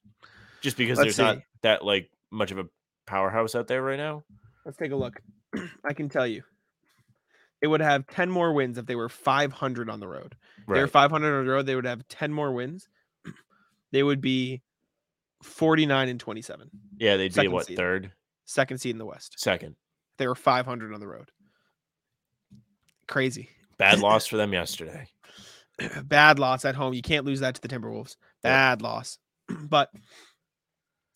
[0.61, 2.65] just because Let's there's not that like much of a
[3.07, 4.25] powerhouse out there right now.
[4.65, 5.21] Let's take a look.
[5.85, 6.43] I can tell you.
[7.63, 10.35] They would have 10 more wins if they were 500 on the road.
[10.59, 10.91] If they were Right.
[10.91, 12.89] 500 on the road, they would have 10 more wins.
[13.93, 14.63] They would be
[15.43, 16.69] 49 and 27.
[16.99, 17.77] Yeah, they'd be what seed.
[17.77, 18.13] third,
[18.45, 19.37] Second seed in the West.
[19.39, 19.77] second.
[20.19, 21.31] They were 500 on the road.
[23.07, 23.49] Crazy.
[23.79, 25.09] Bad loss for them yesterday.
[26.05, 26.95] Bad loss at home.
[26.95, 28.17] You can't lose that to the Timberwolves.
[28.43, 29.19] Bad loss.
[29.49, 29.91] but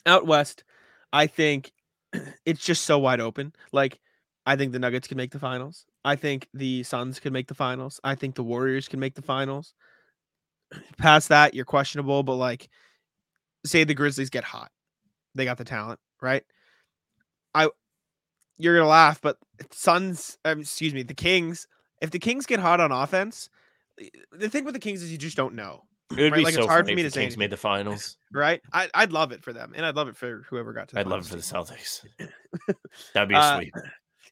[0.07, 0.65] out west,
[1.13, 1.73] I think
[2.45, 3.55] it's just so wide open.
[3.73, 3.99] Like,
[4.47, 5.87] I think the Nuggets can make the finals.
[6.05, 8.01] I think the Suns can make the finals.
[8.03, 9.75] I think the Warriors can make the finals.
[10.99, 12.69] Past that, you're questionable, but like,
[13.65, 14.71] say the Grizzlies get hot,
[15.35, 16.43] they got the talent, right?
[17.55, 17.69] I,
[18.59, 19.37] you're gonna laugh, but
[19.73, 21.67] Suns, um, excuse me, the Kings.
[22.01, 23.51] If the Kings get hot on offense,
[24.33, 26.55] the thing with the Kings is you just don't know, It would Right, be like,
[26.55, 28.17] so it's hard for me to the say Kings made the finals.
[28.33, 28.61] right?
[28.73, 30.95] I, I'd love it for them, and I'd love it for whoever got to.
[30.95, 31.43] The I'd love it for the.
[31.43, 32.05] Celtics.
[33.15, 33.75] That'd be Uh, sweet.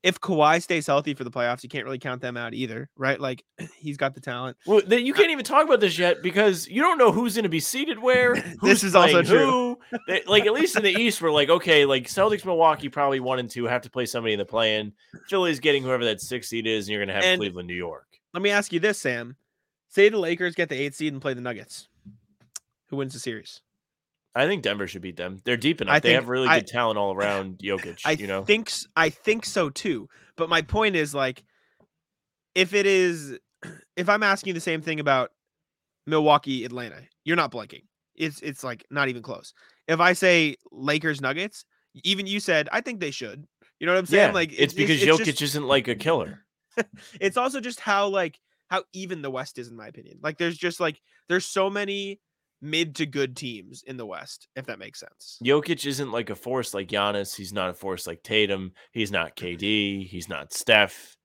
[0.03, 3.21] If Kawhi stays healthy for the playoffs, you can't really count them out either, right?
[3.21, 3.45] Like
[3.77, 4.57] he's got the talent.
[4.67, 7.35] Well, then you uh, can't even talk about this yet because you don't know who's
[7.35, 8.35] going to be seated where.
[8.63, 9.79] This is also true.
[10.07, 13.39] They- like at least in the East, we're like, okay, like Celtics, Milwaukee, probably one
[13.39, 14.93] and two have to play somebody in the play-in.
[15.29, 17.75] Philly's getting whoever that six seed is, and you're going to have And- Cleveland, New
[17.75, 18.07] York.
[18.35, 19.37] Let me ask you this, Sam.
[19.89, 21.89] Say the Lakers get the eight seed and play the Nuggets.
[22.89, 23.63] Who wins the series?
[24.39, 25.41] I think Denver should beat them.
[25.45, 25.95] They're deep enough.
[25.95, 28.01] I they think- have really I- good talent all around Jokic.
[28.05, 30.09] I you know, I think I think so too.
[30.37, 31.43] But my point is like,
[32.55, 33.39] if it is,
[33.97, 35.31] if I'm asking the same thing about
[36.07, 37.83] Milwaukee, Atlanta, you're not blinking.
[38.15, 39.53] It's it's like not even close.
[39.87, 41.65] If I say Lakers, Nuggets,
[42.05, 43.45] even you said I think they should.
[43.81, 44.29] You know what I'm saying?
[44.31, 46.45] yeah, like it's because it's Jokic just- isn't like a killer.
[47.21, 48.39] it's also just how like
[48.71, 50.19] how even the West is in my opinion.
[50.23, 52.21] Like there's just like there's so many
[52.61, 55.39] mid to good teams in the West, if that makes sense.
[55.45, 57.35] Jokic isn't like a force like Giannis.
[57.35, 58.73] He's not a force like Tatum.
[58.93, 59.57] He's not mm-hmm.
[59.57, 60.09] KD.
[60.09, 61.17] He's not Steph.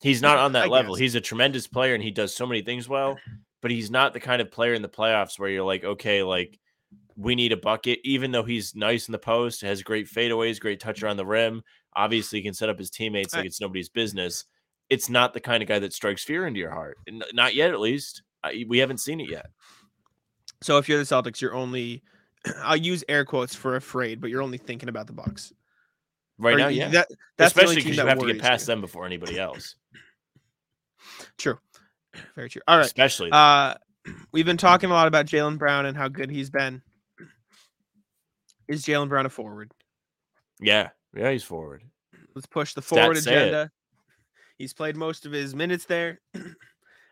[0.00, 0.94] He's not on that I level.
[0.94, 1.00] guess.
[1.00, 3.36] He's a tremendous player and he does so many things well, mm-hmm.
[3.62, 6.58] but he's not the kind of player in the playoffs where you're like, okay, like
[7.16, 10.80] we need a bucket, even though he's nice in the post, has great fadeaways, great
[10.80, 11.62] touch around the rim.
[11.94, 14.44] Obviously, he can set up his teammates like it's nobody's business.
[14.90, 16.98] It's not the kind of guy that strikes fear into your heart.
[17.32, 18.22] Not yet, at least.
[18.68, 19.46] We haven't seen it yet.
[20.62, 22.02] So if you're the Celtics, you're only
[22.62, 25.52] I'll use air quotes for afraid, but you're only thinking about the Bucks.
[26.38, 26.88] Right Or now, yeah.
[26.88, 28.72] That, that's the only Especially because you have to get past you.
[28.72, 29.76] them before anybody else.
[31.38, 31.58] True.
[32.34, 32.62] Very true.
[32.66, 32.86] All right.
[32.86, 33.74] Especially Uh
[34.32, 36.82] we've been talking a lot about Jaylen Brown and how good he's been.
[38.68, 39.70] Is Jaylen Brown a forward?
[40.60, 41.82] Yeah, yeah, he's forward.
[42.34, 43.70] Let's push the forward agenda.
[44.58, 46.20] He's played most of his minutes there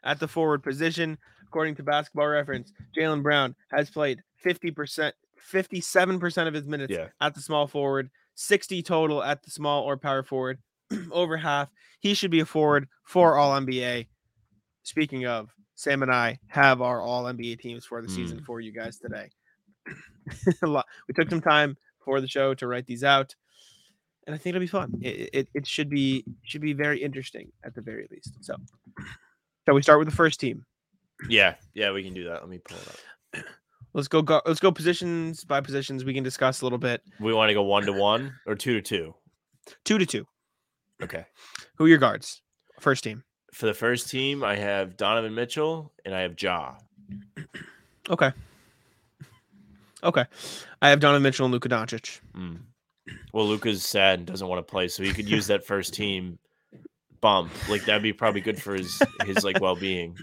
[0.02, 1.18] at the forward position.
[1.54, 5.12] According to basketball reference, Jaylen Brown has played 50%,
[5.52, 7.06] 57% of his minutes Yeah.
[7.20, 10.58] at the small forward, 60 total at the small or power forward,
[11.12, 11.68] over half.
[12.00, 14.08] He should be a forward for all NBA.
[14.82, 18.44] Speaking of, Sam and I have our all NBA teams for the season Mm.
[18.46, 19.30] for you guys today.
[20.66, 23.32] We took some time for the show to write these out
[24.26, 24.98] and I think it'll be fun.
[25.02, 28.32] It, it, it should be should be very interesting at the very least.
[28.40, 28.56] So,
[29.66, 30.64] shall we start with the first team?
[31.28, 32.40] Yeah, yeah, we can do that.
[32.40, 33.44] Let me pull it up.
[33.94, 36.04] Let's go, go let's go positions by positions.
[36.04, 37.00] We can discuss a little bit.
[37.20, 39.14] We want to go one to one or two to two.
[39.84, 40.26] Two to two.
[41.00, 41.24] Okay.
[41.76, 42.42] Who are your guards?
[42.80, 43.22] First team.
[43.52, 46.74] For the first team, I have Donovan Mitchell and I have Ja.
[48.10, 48.32] Okay.
[50.02, 50.24] Okay.
[50.82, 52.20] I have Donovan Mitchell and Luka Doncic.
[52.36, 52.58] Mm.
[53.32, 56.38] Well, Luka's sad and doesn't want to play, so he could use that first team
[57.22, 57.50] bump.
[57.70, 60.16] Like that'd be probably good for his his like well being.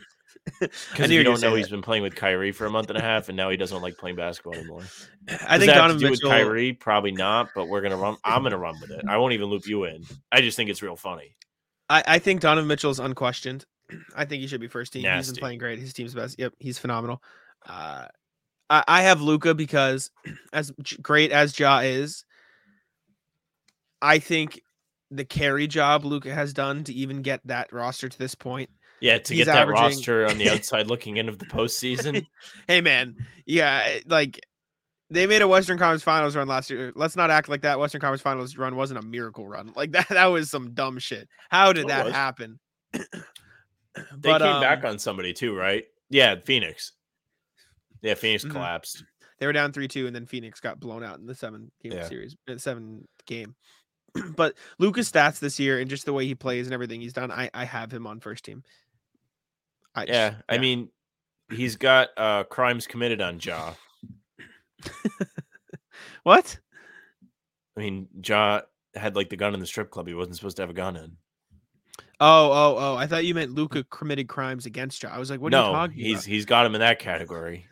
[0.60, 1.72] Because you you were gonna don't know, he's that.
[1.72, 3.98] been playing with Kyrie for a month and a half, and now he doesn't like
[3.98, 4.82] playing basketball anymore.
[5.48, 6.30] I Does think Donovan do Mitchell.
[6.30, 6.74] with Kyrie?
[6.74, 8.18] Probably not, but we're gonna run.
[8.24, 9.06] I'm gonna run with it.
[9.08, 10.04] I won't even loop you in.
[10.32, 11.36] I just think it's real funny.
[11.90, 13.66] I, I think Donovan Mitchell is unquestioned.
[14.16, 15.02] I think he should be first team.
[15.02, 15.34] He's Nasty.
[15.34, 15.80] been playing great.
[15.80, 16.40] His team's best.
[16.40, 17.22] Yep, he's phenomenal.
[17.68, 18.08] Uh,
[18.70, 20.10] I, I have Luka because
[20.54, 22.26] as great as Ja is,
[24.02, 24.62] I think
[25.12, 28.70] the carry job Luka has done to even get that roster to this point.
[29.02, 32.26] Yeah, to He's get that averaging- roster on the outside looking in of the postseason.
[32.68, 34.40] Hey man, yeah, like
[35.10, 36.94] they made a Western Conference Finals run last year.
[36.96, 39.74] Let's not act like that Western Conference Finals run wasn't a miracle run.
[39.76, 41.28] Like that, that was some dumb shit.
[41.50, 42.14] How did It that was.
[42.14, 42.60] happen?
[42.94, 45.84] They came back on somebody too, right?
[46.10, 46.94] Yeah, Phoenix.
[48.02, 48.52] Yeah, Phoenix Mhm.
[48.52, 49.04] collapsed.
[49.40, 51.94] They were down three two, and then Phoenix got blown out in the seven game
[51.94, 52.08] Yeah.
[52.08, 53.56] series, uh, seven game.
[54.36, 57.32] but Luka's stats this year and just the way he plays and everything he's done,
[57.32, 58.64] I I have him on first team.
[59.96, 60.90] I just- Yeah, I mean,
[61.52, 63.74] he's got uh crimes committed on Ja.
[66.24, 66.58] what?
[67.78, 68.62] I mean, Ja
[68.96, 70.08] had like the gun in the strip club.
[70.08, 71.18] He wasn't supposed to have a gun in.
[72.20, 72.96] Oh, oh, oh!
[72.96, 75.10] I thought you meant Luka committed crimes against Ja.
[75.10, 76.26] I was like, what are you no, talking he's about?
[76.26, 77.66] he's got him in that category.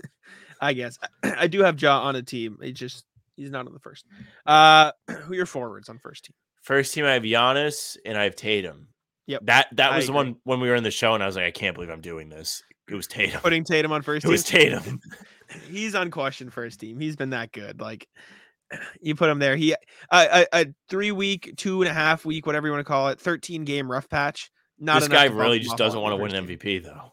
[0.60, 2.58] I guess I do have Ja on a team.
[2.62, 3.04] He just
[3.36, 4.06] he's not on the first.
[4.46, 6.34] Uh, who are your forwards on first team?
[6.62, 8.88] First team, I have Giannis and I have Tatum.
[9.26, 11.26] Yep, That that I was the one when we were in the show, and I
[11.26, 12.62] was like, I can't believe I'm doing this.
[12.88, 13.40] It was Tatum.
[13.40, 14.32] Putting Tatum on first It team.
[14.32, 15.00] was Tatum.
[15.70, 16.98] he's unquestioned first team.
[16.98, 17.80] He's been that good.
[17.80, 18.08] Like
[19.00, 19.56] you put him there.
[19.56, 19.76] He a,
[20.12, 23.20] a, a three week, two and a half week, whatever you want to call it,
[23.20, 24.50] thirteen game rough patch.
[24.78, 26.46] Not this guy really just doesn't want to win an.
[26.46, 27.12] MVP though.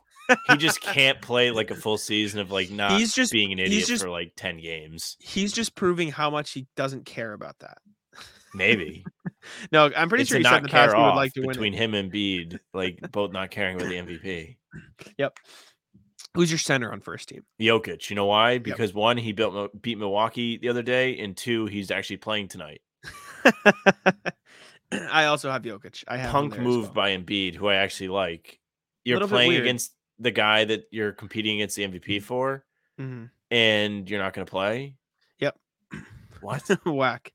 [0.49, 3.59] He just can't play like a full season of like not He's just- being an
[3.59, 5.15] idiot just- for like 10 games.
[5.19, 7.77] He's just proving how much he doesn't care about that.
[8.53, 9.05] Maybe.
[9.71, 11.41] No, I'm pretty it's sure he said not in the past he would like to
[11.41, 11.49] win.
[11.49, 14.57] between him and Bede, like both not caring about the MVP.
[15.17, 15.37] Yep.
[16.33, 17.43] Who's your center on first team?
[17.59, 18.57] Jokic, you know why?
[18.59, 22.81] Because one, he built beat Milwaukee the other day, and two, he's actually playing tonight.
[24.91, 26.03] I also have Jokic.
[26.07, 26.93] I have Punk move well.
[26.93, 28.59] by Embiid, who I actually like.
[29.03, 32.65] You're playing against the guy that you're competing against the MVP for,
[32.99, 33.29] Mhm.
[33.51, 34.95] and you're not going to play.
[35.39, 35.57] Yep.
[36.41, 36.63] What?
[36.85, 37.31] Whack.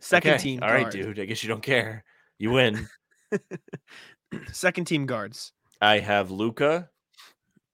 [0.00, 0.62] Second Okay, team.
[0.62, 0.92] All right, guard.
[0.92, 1.20] dude.
[1.20, 2.04] I guess you don't care.
[2.38, 2.88] You win.
[4.52, 5.52] Second team guards.
[5.80, 6.88] I have Luka.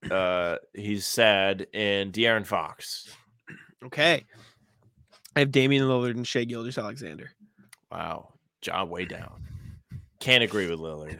[0.09, 3.07] Uh, he's sad, and De'Aaron Fox.
[3.85, 4.25] Okay.
[5.35, 7.31] I have Damian Lillard and Shai Gilgeous-Alexander.
[7.91, 9.45] Wow, job way down.
[10.19, 11.19] Can't agree with Lillard.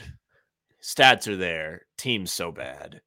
[0.81, 1.85] Stats are there.
[1.97, 3.01] Team's so bad.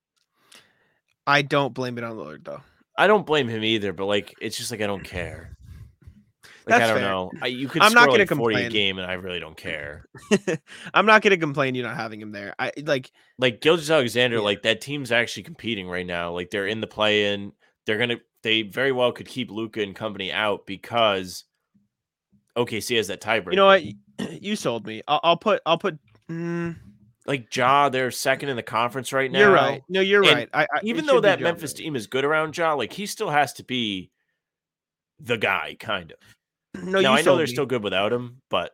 [1.26, 2.62] I don't blame it on Lillard though.
[2.96, 5.56] I don't blame him either, but like it's just like I don't care.
[6.68, 7.09] Like That's I don't fair.
[7.11, 7.31] know.
[7.42, 8.70] I, you could I'm not gonna like 40 a complain.
[8.72, 10.05] game, and I really don't care.
[10.94, 12.55] I'm not gonna complain you not having him there.
[12.59, 14.42] I like Like Gilgeous-Alexander, Yeah.
[14.42, 16.33] like that team's actually competing right now.
[16.33, 17.52] Like they're in the play-in.
[17.87, 18.16] They're gonna.
[18.42, 21.44] They very well could keep Luka and company out because
[22.57, 23.50] OKC has that tiebreaker.
[23.52, 23.83] you know what?
[24.40, 25.02] You sold me.
[25.07, 25.98] I'll, I'll put I'll put
[26.31, 26.74] mm,
[27.26, 29.38] Like Ja, they're second in the conference right now.
[29.40, 29.83] you're right.
[29.90, 30.48] No, you're And right.
[30.55, 33.52] I, I, even though that Memphis team is good around Ja, like he still has
[33.55, 34.11] to be
[35.20, 36.18] the guy, kind of.
[36.84, 37.52] No, now you I know they're me.
[37.52, 38.72] still good without him, but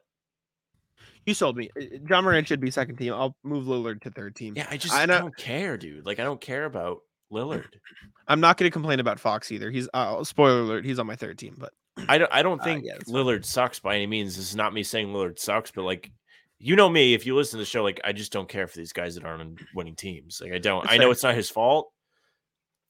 [1.26, 1.70] You sold me.
[1.80, 3.12] Uh, Ja Morant should be second team.
[3.12, 4.54] I'll move Lillard to third team.
[4.56, 6.04] yeah, I just I I, don't care, dude.
[6.06, 6.98] Like I don't care about
[7.32, 7.64] Lillard.
[8.28, 9.70] I'm not going to complain about Fox either.
[9.70, 10.84] He's uh, spoiler alert.
[10.84, 11.72] He's on my third team, but
[12.08, 12.32] I don't.
[12.32, 13.24] I don't Uh, think yeah, that's fine.
[13.24, 14.36] Lillard sucks by any means.
[14.36, 16.10] This is not me saying Lillard sucks, but like,
[16.58, 17.14] you know me.
[17.14, 19.24] If you listen to the show, like, I just don't care for these guys that
[19.24, 20.40] aren't on winning teams.
[20.42, 20.82] Like, I don't.
[20.84, 21.12] That's I know fair.
[21.12, 21.90] it's not his fault,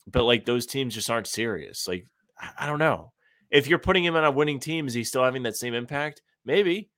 [0.07, 1.87] but like those teams just aren't serious.
[1.89, 2.07] Like,
[2.39, 3.13] I- I don't know.
[3.53, 6.23] If you're putting him on a winning team, is he still having that same impact?
[6.45, 6.91] Maybe.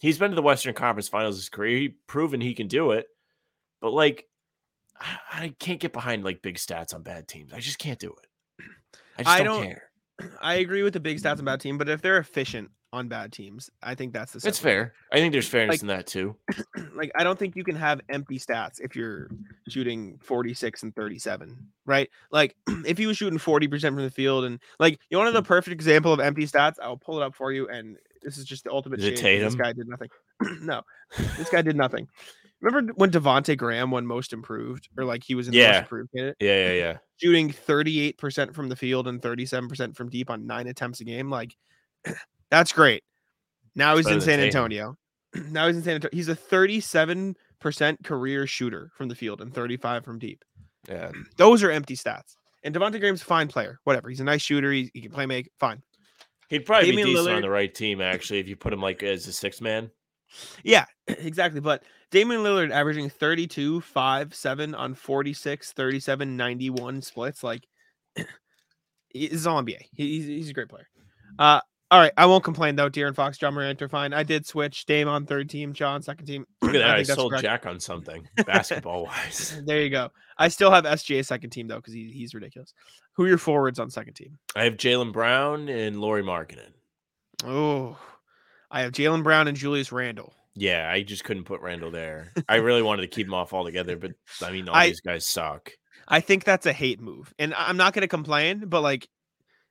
[0.00, 1.76] He's been to the Western Conference Finals his career.
[1.76, 3.06] He proven he can do it,
[3.80, 4.24] but like,
[5.00, 7.52] I- I can't get behind like big stats on bad teams.
[7.52, 8.64] I just can't do it.
[9.18, 9.87] I just I don't, don't- care.
[10.40, 11.78] I agree with the big stats on bad team.
[11.78, 14.46] But if they're efficient on bad teams, I think that's the.
[14.48, 14.94] It's fair.
[15.12, 16.36] I think there's fairness Like- in that too.
[16.94, 19.28] like I don't think you can have empty stats if you're
[19.68, 22.08] shooting 46 and 37, right?
[22.30, 25.38] Like if you were shooting 40% from the field and like you want to know
[25.38, 25.44] hmm.
[25.44, 28.44] the perfect example of empty stats, I'll pull it up for you and this is
[28.44, 29.44] just the ultimate Is it Tatum?
[29.44, 30.08] This guy did nothing.
[30.60, 30.82] no.
[31.36, 32.08] This guy did nothing.
[32.60, 36.10] Remember when Devonte Graham won most improved or like he was in the most improved
[36.14, 36.36] candidate?
[36.40, 36.98] Yeah, yeah, yeah.
[37.16, 41.54] shooting 38% from the field and 37% from deep on 9 attempts a game like
[42.50, 43.02] that's great.
[43.74, 44.96] Now he's in San Antonio.
[45.50, 46.10] now he's in San Antonio.
[46.12, 47.36] He's a 37%
[48.02, 50.42] career shooter from the field and 35 from deep.
[50.88, 51.12] Yeah.
[51.36, 52.34] Those are empty stats.
[52.64, 53.78] And Devonte Graham's a fine player.
[53.84, 54.08] Whatever.
[54.08, 54.72] He's a nice shooter.
[54.72, 55.48] He, he can play make.
[55.60, 55.80] Fine.
[56.48, 59.04] He'd probably Damian be decent on the right team, actually, if you put him like
[59.04, 59.90] as a six man.
[60.64, 61.60] Yeah, exactly.
[61.60, 67.42] But Damian Lillard averaging 32, 5, 7 on 46, 37, 91 splits.
[67.42, 67.66] Like,
[69.08, 69.80] he's all NBA.
[69.92, 70.88] He's, he's a great player.
[71.38, 72.12] Uh, all right.
[72.16, 72.90] I won't complain, though.
[72.90, 74.12] De'Aaron Fox, Ja Morant are fine.
[74.12, 76.46] I did switch Dame on third team, Ja second team.
[76.62, 76.90] Look at that.
[76.90, 77.44] I, think that's sold correct.
[77.44, 79.60] Jack on something basketball wise.
[79.64, 80.10] There you go.
[80.36, 82.72] I still have SGA second team, though, because he, he's ridiculous.
[83.14, 84.38] Who are your forwards on second team?
[84.54, 86.72] I have Jaylen Brown and Lauri Markkanen.
[87.44, 87.98] Oh,
[88.70, 90.34] I have Jaylen Brown and Julius Randle.
[90.54, 92.32] Yeah, I just couldn't put Randle there.
[92.48, 94.12] I really wanted to keep them off altogether, but
[94.42, 95.72] I mean, all I- these guys suck.
[96.10, 99.08] I think that's a hate move, and I- I'm not going to complain, but like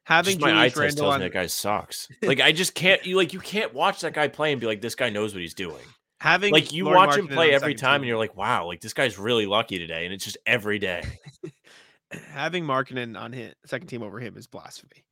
[0.03, 2.07] having Just my eye Julius test tells on me that guy sucks.
[2.21, 3.03] Like, I just can't.
[3.05, 5.41] You like, you can't watch that guy play and be like, this guy knows what
[5.41, 5.83] he's doing.
[6.19, 8.03] having Like, you Lauri watch him play every time, team.
[8.03, 11.03] and you're like, wow, like this guy's really lucky today, and it's just every day.
[12.31, 15.03] having Markkanen on his second team over him is blasphemy.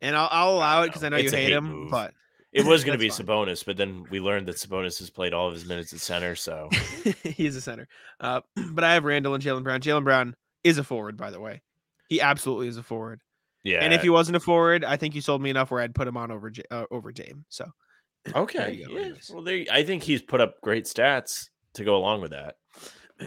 [0.00, 1.90] And I'll, I'll allow it because I know It's you hate hate him, move.
[1.90, 2.12] but
[2.54, 3.26] It was going to be fine.
[3.26, 6.36] Sabonis, but then we learned that Sabonis has played all of his minutes at center.
[6.36, 6.70] So
[7.24, 7.88] he's a center.
[8.20, 8.40] Uh,
[8.70, 9.80] but I have Randle and Jaylen Brown.
[9.80, 11.62] Jaylen Brown is a forward, by the way.
[12.08, 13.20] He absolutely is a forward.
[13.64, 13.78] yeah.
[13.80, 16.06] And if he wasn't a forward, I think you sold me enough where I'd put
[16.06, 17.44] him on over J- uh, over Dame.
[17.48, 17.66] So
[18.34, 19.10] okay, yeah.
[19.32, 22.54] Well, there, I think he's put up great stats to go along with that.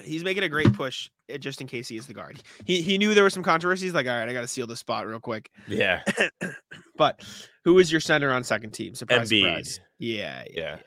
[0.03, 2.41] He's making a great push uh, just in case he is the guard.
[2.65, 3.93] He he knew there were some controversies.
[3.93, 5.49] Like, all right, I got to seal this spot real quick.
[5.67, 6.03] Yeah,
[6.97, 7.23] But
[7.63, 8.95] who is your center on second team?
[8.95, 9.41] Surprise, Embiid.
[9.43, 9.79] surprise.
[9.99, 10.77] Yeah, yeah, Yeah.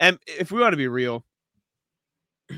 [0.00, 1.24] And if we want to be real,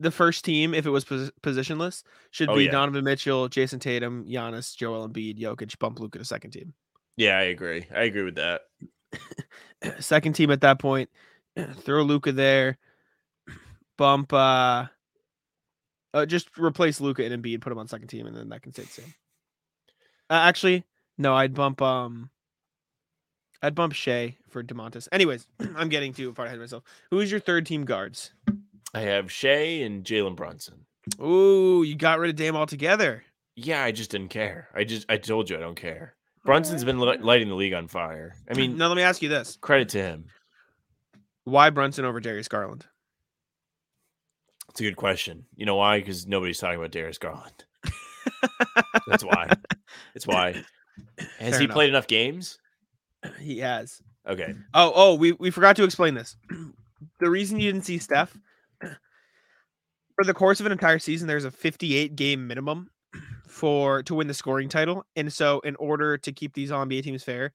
[0.00, 2.70] the first team, if it was pos- positionless, should Oh, be yeah.
[2.72, 6.72] Donovan Mitchell, Jayson Tatum, Giannis, Joel Embiid, Jokic, bump Luka to second team.
[7.16, 7.86] yeah, I agree.
[7.94, 8.62] I agree with that.
[10.00, 11.10] second team at that point,
[11.80, 12.78] throw Luka there,
[13.96, 14.86] bump uh,
[16.12, 18.72] uh just replace Luka and Embiid, put him on second team, and then that can
[18.72, 19.14] stay the same.
[20.30, 20.84] Uh, actually,
[21.18, 22.30] no, I'd bump um
[23.62, 25.08] I'd bump Shai for Demontis.
[25.10, 26.82] Anyways, I'm getting too far ahead of myself.
[27.10, 28.32] Who is your third team guards?
[28.92, 30.86] I have Shai and Jalen Brunson.
[31.20, 33.24] Ooh, you got rid of Dame altogether.
[33.56, 34.68] Yeah, I just didn't care.
[34.74, 36.14] I just I told you I don't care.
[36.44, 38.34] Brunson's been li- lighting the league on fire.
[38.50, 40.26] I mean, now let me ask you this: credit to him.
[41.44, 42.86] Why Brunson over Darius Garland?
[44.74, 45.44] It's a good question.
[45.54, 46.00] You know why?
[46.00, 47.64] Because nobody's talking about Darius Garland.
[49.06, 49.48] That's why.
[50.16, 50.64] It's why.
[51.16, 51.74] Has Fair he enough.
[51.74, 52.58] played enough games?
[53.38, 54.02] He has.
[54.28, 54.52] Okay.
[54.74, 56.36] Oh, oh, we, we forgot to explain this.
[57.20, 58.36] The reason you didn't see Steph
[58.80, 62.90] for the course of an entire season, there's a 58 game minimum
[63.46, 65.04] for to win the scoring title.
[65.14, 67.52] And so in order to keep these all NBA teams fair,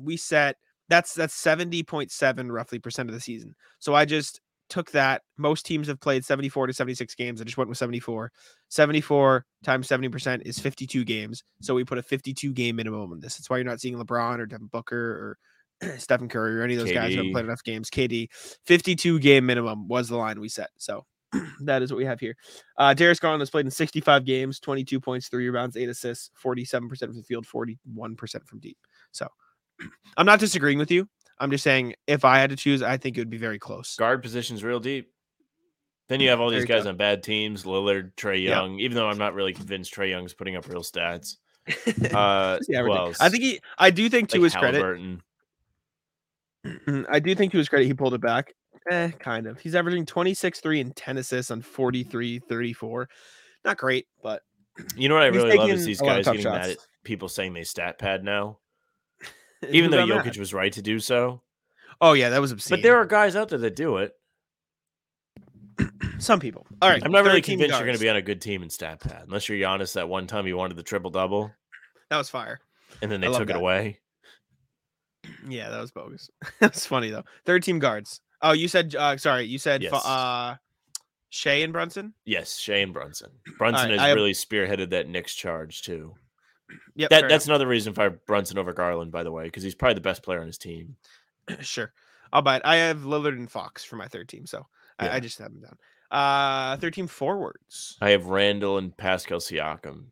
[0.00, 0.56] we set
[0.88, 3.54] that's that's 70.7 roughly percent of the season.
[3.80, 5.22] So I just took that.
[5.36, 7.40] Most teams have played 74 to 76 games.
[7.40, 8.30] I just went with 74.
[8.68, 11.42] 74 times 70% is 52 games.
[11.60, 13.36] So we put a 52 game minimum on this.
[13.36, 15.36] That's why you're not seeing LeBron or Devin Booker
[15.80, 17.90] or Stephen Curry or any of those guys who haven't played enough games.
[17.90, 18.28] KD,
[18.66, 20.70] 52 game minimum was the line we set.
[20.78, 21.04] So
[21.60, 22.36] that is what we have here.
[22.78, 26.98] Uh, Darius Garland has played in 65 games, 22 points, three rebounds, eight assists, 47%
[26.98, 28.78] from the field, 41% from deep.
[29.12, 29.28] So
[30.16, 31.08] I'm not disagreeing with you.
[31.38, 33.96] I'm just saying if I had to choose, I think it would be very close.
[33.96, 35.10] Guard position's real deep.
[36.08, 36.90] Then you have all these guys go.
[36.90, 38.60] on bad teams, Lillard, Trey Yeah.
[38.60, 41.36] Young, even though I'm not really convinced Trey Young's putting up real stats.
[42.14, 42.96] Uh Yeah, who everything.
[42.98, 43.20] else?
[43.20, 43.60] I think he.
[43.78, 45.18] I do think to Like his credit.
[47.08, 48.52] I do think to his credit, he pulled it back.
[48.90, 49.58] Eh, kind of.
[49.58, 53.08] He's averaging 26, 3, and 10 assists on 43, 34.
[53.64, 54.42] Not great, but
[54.96, 56.78] You know what I really love is these a lot of guys getting mad at
[57.02, 58.58] people saying they stat pad now.
[59.70, 60.36] Even though Jokic mad?
[60.38, 61.40] was right to do so.
[62.00, 62.76] Oh yeah, that was obscene.
[62.78, 64.12] But there are guys out there that do it.
[66.18, 66.66] some people.
[66.82, 68.70] All right, I'm not really convinced you're going to be on a good team in
[68.70, 69.94] stat pad, unless you're Giannis.
[69.94, 71.52] That one time you wanted the triple double,
[72.10, 72.60] That was fire.
[73.02, 74.00] and then they took it away.
[75.48, 76.30] Yeah, that was bogus.
[76.60, 77.24] That's funny though.
[77.46, 78.20] Third team guards.
[78.42, 78.94] Oh, you said.
[78.94, 79.82] Uh, sorry, you said.
[79.82, 79.92] Yes.
[79.92, 80.56] Uh,
[81.30, 82.14] Shai and Brunson.
[82.24, 83.30] Yes, Shane Brunson.
[83.58, 86.14] Brunson right, has I really spearheaded that Knicks charge too.
[86.96, 87.10] Yep.
[87.10, 90.00] That that's another reason for Brunson over Garland, by the way, because he's probably the
[90.00, 90.96] best player on his team.
[91.60, 91.92] sure.
[92.32, 92.62] I'll buy it.
[92.64, 94.66] I have Lillard and Fox for my third team, so
[94.98, 95.14] I, Yeah.
[95.14, 95.76] I just have them down.
[96.10, 97.96] Uh, third team forwards.
[98.00, 100.06] I have Randle and Pascal Siakam.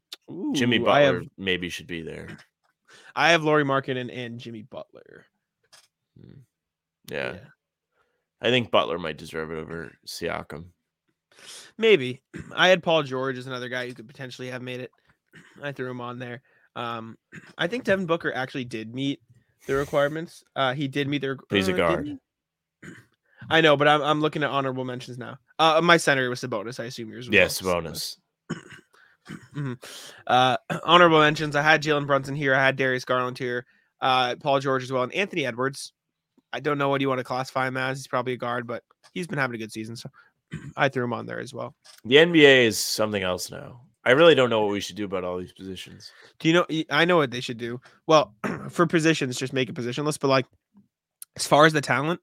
[0.53, 2.29] Jimmy Ooh, I Butler have maybe should be there.
[3.17, 5.27] I have Lauri Markkanen and Jimmy Butler.
[7.11, 7.37] Yeah.
[8.41, 10.67] I think Butler might deserve it over Siakam.
[11.79, 12.23] Maybe.
[12.55, 14.91] I had Paul George as another guy who could potentially have made it.
[15.63, 16.43] I threw him on there.
[16.77, 17.17] Um,
[17.59, 19.21] I think Devin Booker actually did meet
[19.67, 20.43] the requirements.
[20.57, 21.37] Uh, he did meet the.
[21.49, 22.09] But he's a uh, guard.
[23.51, 25.37] I know, but I'm I'm looking at honorable mentions now.
[25.59, 26.79] Uh, my center was Sabonis.
[26.81, 27.29] I assume yours.
[27.29, 27.73] Was Yes, Sabonis.
[27.83, 28.17] bonus.
[29.55, 29.81] Mhm.
[30.27, 31.55] Uh, honorable mentions.
[31.55, 32.57] I had Jalen Brunson here.
[32.57, 33.65] I had Darius Garland here.
[34.01, 35.93] Uh, Paul George as well, and Anthony Edwards.
[36.53, 37.99] I don't know what you want to classify him as.
[37.99, 38.83] He's probably a guard, but
[39.15, 40.11] he's been having a good season, so
[40.77, 41.75] I threw him on there as well.
[42.05, 43.83] The NBA is something else now.
[44.05, 46.11] I really don't know what we should do about all these positions.
[46.41, 46.67] Do you know?
[46.91, 47.81] I know what they should do.
[48.07, 48.35] Well,
[48.71, 50.19] for positions, just make it positionless.
[50.19, 50.47] But like,
[51.37, 52.21] as far as the talent,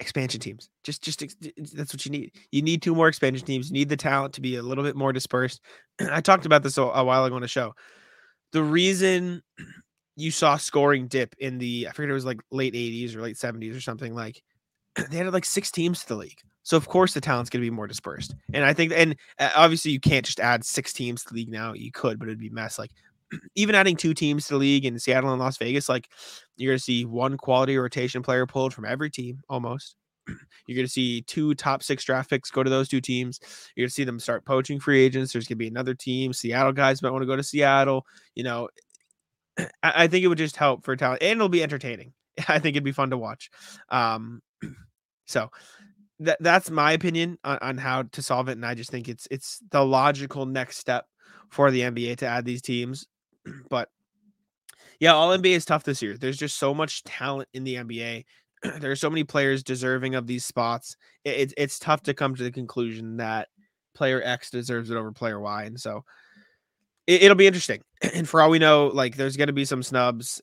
[0.00, 0.70] expansion teams.
[0.82, 1.20] Just, just
[1.74, 2.32] that's what you need.
[2.52, 3.68] You need two more expansion teams.
[3.70, 5.60] You need the talent to be a little bit more dispersed.
[6.00, 7.74] I talked about this a, a while ago on the show.
[8.52, 9.42] The reason
[10.16, 13.36] you saw scoring dip in the, I forget it was like late '80s or late
[13.36, 14.42] '70s or something like,
[15.10, 16.40] they had like six teams to the league.
[16.62, 18.34] So of course the talent's going to be more dispersed.
[18.52, 21.50] And I think, and uh, obviously you can't just add six teams to the league
[21.50, 21.74] now.
[21.74, 22.78] You could, but it'd be mess.
[22.78, 22.90] Like
[23.54, 26.08] even adding two teams to the league in Seattle and Las Vegas, like
[26.56, 29.96] you're going to see one quality rotation player pulled from every team almost.
[30.66, 33.40] You're going to see two top six draft picks go to those two teams.
[33.76, 35.32] You're going to see them start poaching free agents.
[35.32, 36.32] There's going to be another team.
[36.32, 38.06] Seattle guys might want to go to Seattle.
[38.34, 38.68] You know,
[39.58, 42.14] I, I think it would just help for talent and it'll be entertaining.
[42.48, 43.50] I think it'd be fun to watch.
[43.90, 44.40] Um,
[45.26, 45.50] so
[46.20, 48.52] that that's my opinion on, on how to solve it.
[48.52, 51.06] And I just think it's it's the logical next step
[51.50, 53.06] for the NBA to add these teams.
[53.70, 53.88] but
[55.00, 56.16] yeah, all NBA is tough this year.
[56.16, 58.24] There's just so much talent in the NBA.
[58.78, 60.96] there are so many players deserving of these spots.
[61.24, 63.48] It, it's it's tough to come to the conclusion that
[63.94, 65.64] player X deserves it over player Y.
[65.64, 66.04] And so
[67.06, 67.82] it, it'll be interesting.
[68.14, 70.42] And for all we know, like there's going to be some snubs.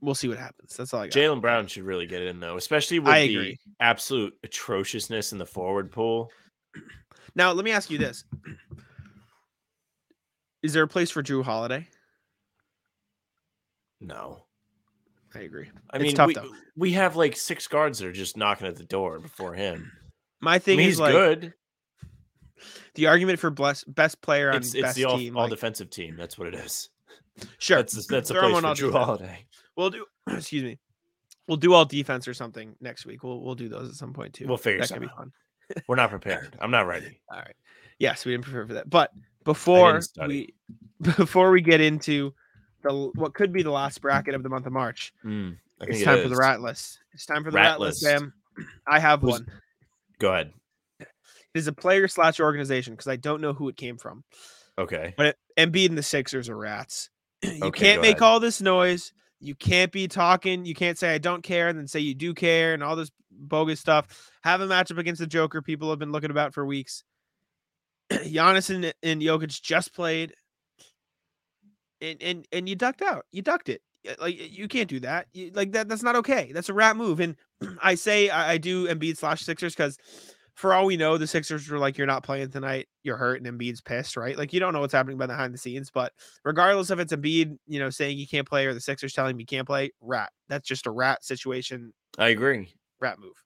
[0.00, 0.76] We'll see what happens.
[0.76, 1.12] That's all I got.
[1.14, 3.58] Jaylen Brown should really get in though, especially with I the agree.
[3.80, 6.30] absolute atrociousness in the forward pool.
[7.34, 8.24] Now, let me ask you this:
[10.62, 11.86] Is there a place for Jrue Holiday?
[14.00, 14.44] No.
[15.34, 15.68] I agree.
[15.90, 16.50] I It's mean, tough, we, though.
[16.76, 19.92] we have like six guards that are just knocking at the door before him.
[20.40, 21.52] My I thing mean, is he's like good.
[22.94, 25.36] the argument for bless, best player on It's it's best the all, team.
[25.36, 26.16] all like, defensive team.
[26.16, 26.88] That's what it is.
[27.58, 28.92] sure, That's the- that's a place for Jrue.
[28.92, 29.44] Holiday.
[29.78, 30.04] We'll do.
[30.30, 30.78] Excuse me.
[31.46, 33.22] We'll do all defense or something next week.
[33.22, 34.46] We'll we'll do those at some point too.
[34.46, 35.32] We'll figure that could be something
[35.70, 35.82] fun.
[35.88, 36.54] We're not prepared.
[36.60, 37.20] I'm not ready.
[37.32, 37.54] All right.
[37.98, 38.90] Yes, we didn't prepare for that.
[38.90, 39.12] But
[39.44, 40.52] before we
[41.00, 42.34] before we get into
[42.82, 46.04] the what could be the last bracket of the month of March, Mm, it's it
[46.04, 46.98] time for the rat list.
[47.14, 48.18] It's time for the Rat rat, list, list.
[48.18, 48.32] Sam.
[48.86, 49.46] I have Who's- one.
[50.18, 50.52] Go ahead.
[51.00, 51.06] It
[51.54, 54.22] is a player slash organization because I don't know who it came from.
[54.76, 55.14] Okay.
[55.16, 55.36] But it,
[55.72, 57.08] Embiid and the Sixers are rats.
[57.42, 58.22] you Okay, can't make ahead.
[58.22, 59.12] all this noise.
[59.40, 60.64] You can't be talking.
[60.64, 63.10] You can't say I don't care and then say you do care and all this
[63.30, 64.30] bogus stuff.
[64.42, 65.62] Have a matchup against the Joker.
[65.62, 67.04] People have been looking about for weeks.
[68.10, 70.34] Giannis and, and Jokic just played,
[72.00, 73.26] and and and you ducked out.
[73.30, 73.82] You ducked it.
[74.18, 75.26] Like you can't do that.
[75.32, 75.88] You, like that.
[75.88, 76.50] That's not okay.
[76.52, 77.20] That's a rat move.
[77.20, 77.36] And
[77.82, 79.98] I say I, I do Embiid slash Sixers because
[80.58, 82.88] for all we know, the Sixers were like, "You're not playing tonight.
[83.04, 84.36] You're hurt," and Embiid's pissed, right?
[84.36, 85.88] Like you don't know what's happening behind the scenes.
[85.88, 86.12] But
[86.44, 89.38] regardless if it's Embiid, you know, saying he can't play or the Sixers telling him
[89.38, 90.32] he can't play, rat.
[90.48, 91.92] That's just a rat situation.
[92.18, 92.74] I agree.
[93.00, 93.36] Rat move.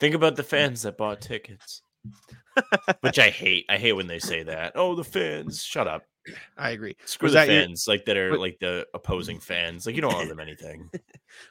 [0.00, 0.46] Think about the mm.
[0.46, 1.80] fans that bought tickets.
[3.02, 3.64] Which I hate.
[3.68, 4.72] I hate when they say that.
[4.74, 5.62] Oh, the fans.
[5.62, 6.02] Shut up.
[6.56, 6.96] I agree.
[7.04, 9.86] Screw Was the that your- fans like that are like the opposing fans.
[9.86, 10.90] Like you don't owe them anything.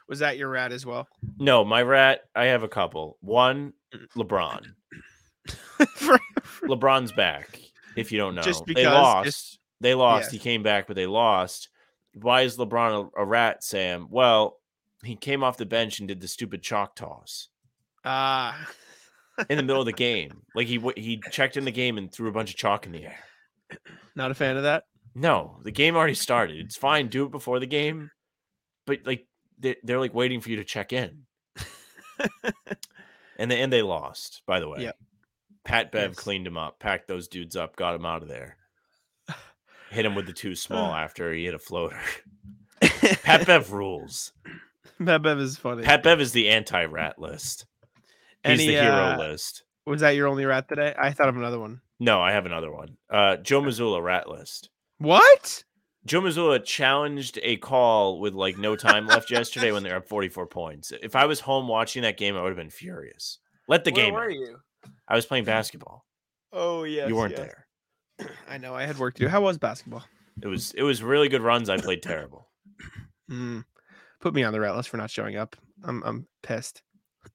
[0.06, 1.08] Was that your rat as well?
[1.38, 3.16] No, my rat, I have a couple.
[3.20, 4.06] One, mm.
[4.16, 4.66] LeBron.
[6.62, 7.60] LeBron's back.
[7.96, 9.24] If you don't know, Just they lost.
[9.24, 10.32] just- they lost.
[10.32, 10.38] yeah.
[10.38, 11.68] He came back, but they lost.
[12.14, 14.08] Why is LeBron a, a rat, Sam?
[14.10, 14.58] Well,
[15.04, 17.48] he came off the bench and did the stupid chalk toss
[18.04, 18.58] Ah,
[19.48, 20.42] in the middle of the game.
[20.56, 23.04] Like he he checked in the game and threw a bunch of chalk in the
[23.04, 23.18] air.
[24.16, 24.84] not a fan of that.
[25.14, 26.58] No, the game already started.
[26.58, 27.06] It's fine.
[27.08, 28.10] Do it before the game,
[28.86, 29.26] but like
[29.60, 31.22] they're, they're like waiting for you to check in.
[33.38, 34.42] and they and they lost.
[34.46, 34.96] By the way, Yep.
[35.64, 36.18] Pat Bev Yes.
[36.18, 38.56] cleaned him up, packed those dudes up, got him out of there.
[39.90, 42.00] Hit him with the two small after he hit a floater.
[42.80, 44.32] Pat Bev rules.
[45.04, 45.82] Pat Bev is funny.
[45.82, 47.66] Pat Bev is the anti-rat list.
[48.44, 49.64] He's Any, the hero uh, list.
[49.86, 50.94] Was that your only rat today?
[50.98, 51.80] I thought of another one.
[52.00, 52.96] No, I have another one.
[53.10, 54.70] Uh, Joe Mazzulla rat list.
[54.98, 55.64] What?
[56.04, 60.46] Joe Mazzulla challenged a call with like no time left yesterday when they're up 44
[60.46, 60.92] points.
[61.02, 63.38] If I was home watching that game, I would have been furious.
[63.66, 64.14] Let the game.
[64.14, 64.32] end.
[64.32, 64.56] you?
[65.06, 66.04] I was playing basketball.
[66.52, 67.54] Oh yeah, you weren't yes.
[68.18, 68.30] there.
[68.48, 68.74] I know.
[68.74, 69.28] I had work to do.
[69.28, 70.04] How was basketball?
[70.42, 71.68] It was it was really good runs.
[71.68, 72.48] I played terrible.
[73.30, 73.62] Mm.
[74.22, 75.54] Put me on the rat list for not showing up.
[75.84, 76.80] I'm I'm pissed.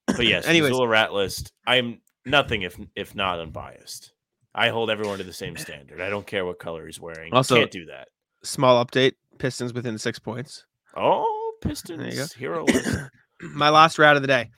[0.07, 0.71] But yes, Anyways.
[0.71, 1.53] Mazzulla rat list.
[1.67, 4.11] I'm nothing if if not unbiased.
[4.55, 6.01] I hold everyone to the same standard.
[6.01, 7.31] I don't care what color he's wearing.
[7.31, 8.07] Also- you can't do that.
[8.43, 9.13] Small update.
[9.37, 10.65] Pistons within six points.
[10.95, 11.69] Oh, go.
[11.69, 12.97] Pistons hero list.
[13.41, 14.49] My last rat of the day.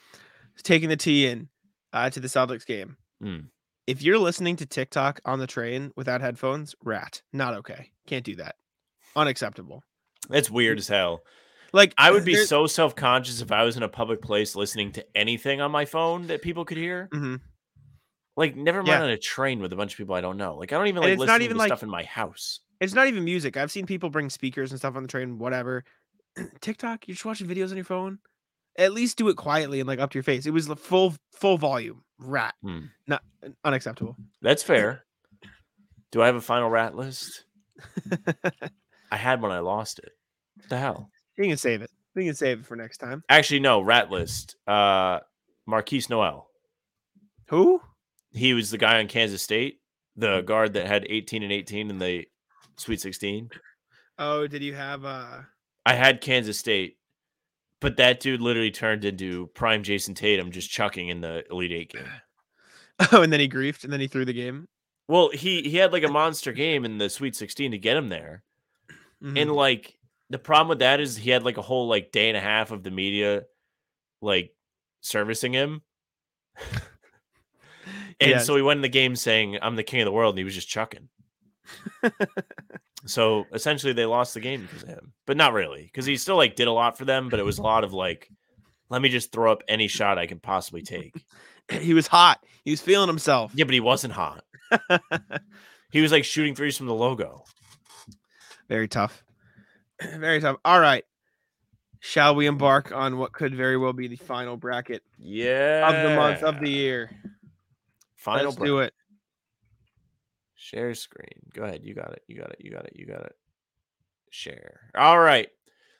[0.63, 1.49] Taking the T in
[1.95, 2.97] uh, to the Celtics game.
[3.23, 3.45] Mm.
[3.87, 7.21] If you're listening to TikTok on the train without headphones, rat.
[7.33, 7.91] Not okay.
[8.07, 8.55] Can't do that.
[9.15, 9.81] Unacceptable.
[10.29, 11.21] It's weird as hell.
[11.71, 14.91] Like I would be so self conscious if I was in a public place listening
[14.93, 17.09] to anything on my phone that people could hear.
[17.13, 17.41] Mhm.
[18.37, 19.03] Like, never mind Yeah.
[19.03, 20.55] on a train with a bunch of people I don't know.
[20.57, 22.59] Like, I don't even like listening even to like- stuff in my house.
[22.81, 23.55] It's not even music.
[23.55, 25.85] I've seen people bring speakers and stuff on the train, whatever.
[26.61, 28.19] TikTok, you're just watching videos on your phone.
[28.77, 30.45] At least do it quietly and like up to your face.
[30.45, 32.03] It was the full full volume.
[32.19, 32.55] Rat.
[32.61, 32.85] Hmm.
[33.07, 33.21] Not
[33.63, 34.15] unacceptable.
[34.41, 35.03] That's fair.
[36.11, 37.45] Do I have a final rat list?
[39.11, 39.51] I had one.
[39.51, 40.11] I lost it.
[40.57, 41.09] What the hell?
[41.37, 41.89] You can save it.
[42.15, 43.23] We can save it for next time.
[43.29, 43.81] Actually, no.
[43.81, 44.55] Rat list.
[44.65, 45.19] Uh,
[45.69, 46.47] Markquis Nowell.
[47.49, 47.81] Who?
[48.31, 49.79] He was the guy on Kansas State,
[50.15, 52.25] the guard that had 18 and 18 in the
[52.77, 53.49] Sweet 16.
[54.17, 55.39] Oh, did you have uh
[55.85, 56.97] I had Kansas State,
[57.85, 61.91] But that dude literally turned into prime Jayson Tatum just chucking in the Elite Eight
[61.93, 62.05] game.
[63.11, 64.67] Oh, and then he griefed, and then he threw the game.
[65.09, 68.07] Well, he he had like a monster game in the Sweet 16 to get him
[68.09, 68.41] there.
[69.21, 69.39] Mhm.
[69.41, 69.97] And like
[70.29, 72.71] the problem with that is he had like a whole like day and a half
[72.71, 73.43] of the media
[74.21, 74.55] like
[75.01, 75.81] servicing him.
[78.19, 78.45] and Yes.
[78.47, 80.45] so he went in the game saying, I'm the king of the world, and he
[80.45, 81.09] was just chucking.
[83.05, 85.13] so essentially they lost the game because of him.
[85.25, 87.57] But not really, because he still like did a lot for them, but it was
[87.57, 88.29] a lot of like,
[88.89, 91.13] let me just throw up any shot I can possibly take.
[91.71, 92.43] he was hot.
[92.63, 93.51] He was feeling himself.
[93.55, 94.43] Yeah, but he wasn't hot.
[95.91, 97.45] He was like shooting threes from the logo.
[98.67, 99.23] Very tough.
[100.17, 100.57] Very tough.
[100.65, 101.05] All right.
[102.01, 105.87] Shall we embark on what could very well be the final bracket Yeah.
[105.87, 107.09] of the month of the year?
[108.17, 108.93] Final Let's do it.
[110.65, 111.27] Share screen.
[111.53, 111.81] Go ahead.
[111.83, 112.23] You got it.
[112.27, 112.57] You got it.
[112.59, 112.93] You got it.
[112.95, 113.35] You got it.
[114.31, 114.89] Share.
[114.97, 115.47] All right.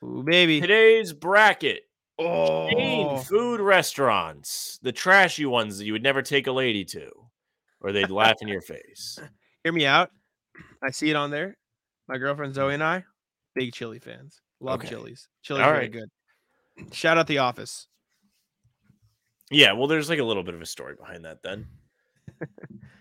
[0.04, 0.60] Ooh, baby.
[0.60, 1.84] Today's bracket.
[2.20, 4.80] Chain Oh, food restaurants.
[4.82, 7.12] The trashy ones that you would never take a lady to,
[7.80, 9.20] or they'd laugh in your face.
[9.64, 10.10] hear me out.
[10.82, 11.58] I see it on there.
[12.08, 13.04] My girlfriend Zoe and I,
[13.54, 14.42] big chili fans.
[14.62, 14.90] Love Okay.
[14.90, 15.28] chilies.
[15.44, 15.92] Chili's All very right.
[15.92, 16.92] good.
[16.92, 17.86] Shout out the office.
[19.52, 21.68] Yeah, well, there's like a little bit of a story behind that then.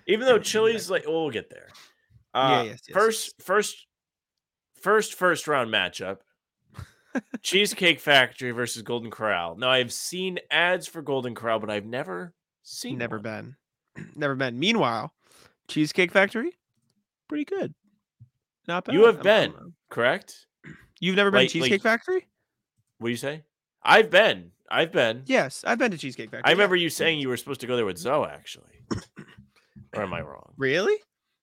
[0.07, 1.69] Even though Chili's like, well, we'll get there.
[2.35, 3.87] Yeah, Uh, yes, yes, first, first,
[4.81, 6.19] first, first round matchup:
[7.43, 9.57] Cheesecake Factory versus Golden Corral.
[9.57, 12.99] Now, I've seen ads for Golden Corral, but I've never seen.
[12.99, 13.57] Never one.
[13.97, 14.07] been.
[14.17, 14.59] Never been.
[14.59, 15.13] Meanwhile,
[15.69, 16.53] Cheesecake Factory,
[17.29, 17.73] pretty good.
[18.67, 18.95] Not bad.
[18.95, 20.47] You have I'm- been correct.
[21.01, 22.27] You've never been Like- to Cheesecake like- Factory?
[22.99, 23.45] What do you say?
[23.83, 24.51] I've been.
[24.71, 25.23] I've been.
[25.27, 26.43] Yes, I've been to Cheesecake Factory.
[26.45, 26.55] I yeah.
[26.55, 28.74] remember you saying you were supposed to go there with Zoe, actually.
[29.97, 30.53] Or am I wrong?
[30.57, 30.97] Really?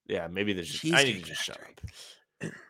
[0.07, 2.51] Yeah, maybe there's just I need to just shut up.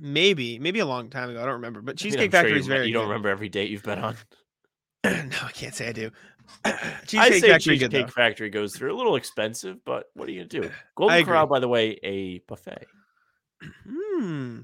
[0.00, 1.40] Maybe, maybe a long time ago.
[1.40, 1.80] I don't remember.
[1.82, 2.86] But I Cheesecake sure Factory is very.
[2.88, 3.10] You don't good.
[3.10, 4.16] remember every date you've been on.
[5.04, 5.10] no,
[5.42, 6.10] I can't say I do.
[6.64, 6.72] I
[7.06, 8.10] Cheesecake say Factory Cheesecake.
[8.12, 10.70] Factory goes through a little expensive, but what are you gonna do?
[10.96, 11.24] Golden.
[11.24, 12.86] Corral, by the way, a buffet.
[13.86, 14.60] Hmm.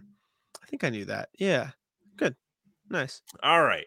[0.62, 1.28] I think I knew that.
[1.38, 1.70] Yeah.
[2.16, 2.34] Good.
[2.90, 3.22] Nice.
[3.42, 3.86] All right.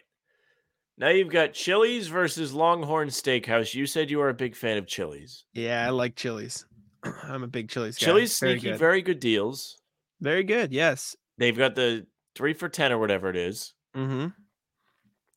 [0.97, 3.73] Now you've got Chili's versus Longhorn Steakhouse.
[3.73, 5.45] You said you are a big fan of Chili's.
[5.53, 6.65] Yeah, I like Chili's.
[7.23, 8.05] I'm a big Chili's guy.
[8.05, 8.79] Chili's very sneaky, good.
[8.79, 9.77] very good deals.
[10.21, 10.71] very good.
[10.71, 11.15] Yes.
[11.37, 13.73] They've got the three for ten or whatever it is.
[13.95, 14.27] Mm-hmm.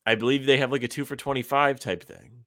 [0.06, 2.44] I believe they have like a two for twenty-five type thing.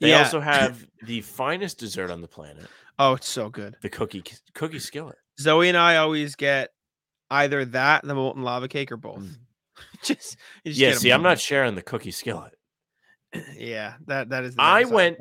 [0.00, 0.24] They Yeah.
[0.24, 2.66] also have the finest dessert on the planet,
[2.98, 3.76] Oh, it's so good.
[3.82, 4.22] the cookie
[4.54, 5.16] cookie skillet.
[5.40, 6.70] Zoe and I always get
[7.30, 9.24] either that, the molten lava cake, or both.
[10.02, 10.82] just, just Mm.
[10.82, 12.52] Yeah, see, I'm not sharing the cookie skillet.
[13.56, 14.54] Yeah, that that is.
[14.54, 15.18] the I went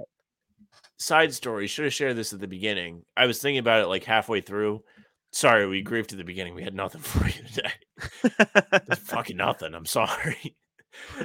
[0.98, 1.68] side story.
[1.68, 3.04] Should have shared this at the beginning.
[3.16, 4.84] I was thinking about it like halfway through.
[5.32, 6.56] Sorry, we grieved at the beginning.
[6.56, 8.96] We had nothing for you today.
[8.96, 9.74] Fucking nothing.
[9.74, 10.56] I'm sorry.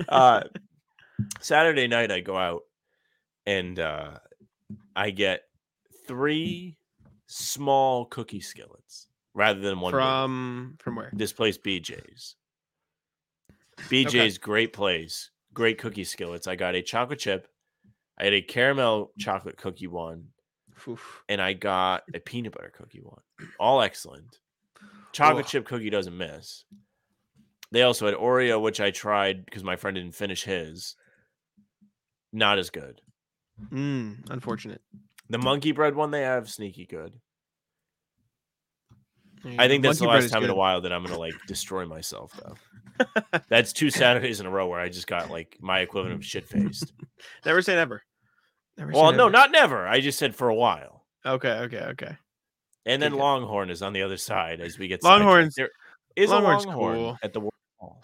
[0.09, 0.43] Uh,
[1.39, 2.63] Saturday night, I go out
[3.47, 4.19] and uh,
[4.97, 5.43] I get
[6.09, 6.77] three
[7.27, 9.93] small cookie skillets rather than one.
[9.93, 11.11] big from from where?
[11.13, 12.35] this place, BJ's.
[13.89, 16.47] BJ's great place, great cookie skillets.
[16.47, 17.47] I got a chocolate chip,
[18.21, 20.27] I had a caramel chocolate cookie one,
[20.87, 21.25] Oof.
[21.29, 23.23] and I got a peanut butter cookie one.
[23.59, 24.41] All excellent.
[25.13, 26.65] Chocolate chip cookie doesn't miss.
[27.73, 30.97] They also had Oreo, which I tried because my friend didn't finish his.
[32.31, 33.01] Not as good.
[33.73, 34.83] Mm, unfortunate.
[35.31, 37.15] The monkey bread one they have sneaky good.
[39.45, 41.87] You I think that's the last time in a while that I'm gonna like destroy
[41.87, 42.57] myself though.
[43.49, 46.47] That's two Saturdays in a row where I just got like my equivalent of shit
[46.47, 46.93] faced.
[47.47, 48.03] Never say never.
[48.81, 49.31] Never Well, no, never.
[49.31, 49.87] not never.
[49.87, 51.05] I just said for a while.
[51.25, 52.17] Okay, okay, okay.
[52.87, 53.21] And then Okay.
[53.23, 55.55] Longhorn is on the other side as we get Longhorn's-.
[55.55, 55.69] There
[56.17, 57.19] is Longhorn's a Longhorn cool.
[57.23, 58.03] at the Warwick Mall.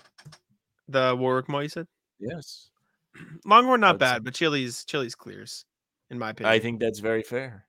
[0.88, 1.86] The Warwick Mall, you said?
[2.20, 2.68] Yes,
[3.46, 5.64] Longhorn, not That's- bad, but Chili's Chili's clears,
[6.10, 6.52] in my opinion.
[6.52, 7.64] I think that's very fair.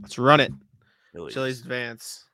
[0.00, 0.52] Let's run it.
[1.12, 1.34] Chili's.
[1.34, 2.24] Chili's advance.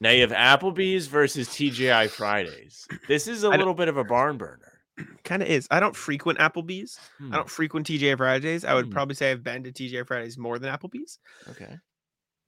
[0.00, 2.86] Now you have Applebee's versus TGI Fridays.
[3.08, 4.65] This is a little bit of a barn burner.
[5.24, 5.66] Kind of is.
[5.70, 6.98] I don't frequent Applebee's.
[7.18, 8.64] Hmm, I don't frequent TGI Fridays.
[8.64, 8.92] I would Hmm.
[8.92, 11.18] probably say I've been to TGI Fridays more than Applebee's.
[11.50, 11.78] Okay.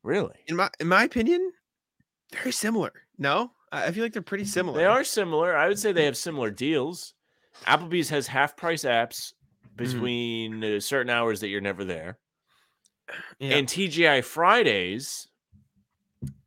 [0.02, 0.34] Really?
[0.46, 1.52] In my in my opinion,
[2.32, 2.92] very similar.
[3.18, 4.78] No, I feel like they're pretty similar.
[4.78, 5.56] They are similar.
[5.56, 7.14] I would say they have similar deals.
[7.66, 9.32] Applebee's has half price apps
[9.76, 12.18] between uh, certain hours that you're never there.
[13.38, 13.56] Yeah.
[13.56, 15.28] And TGI Fridays,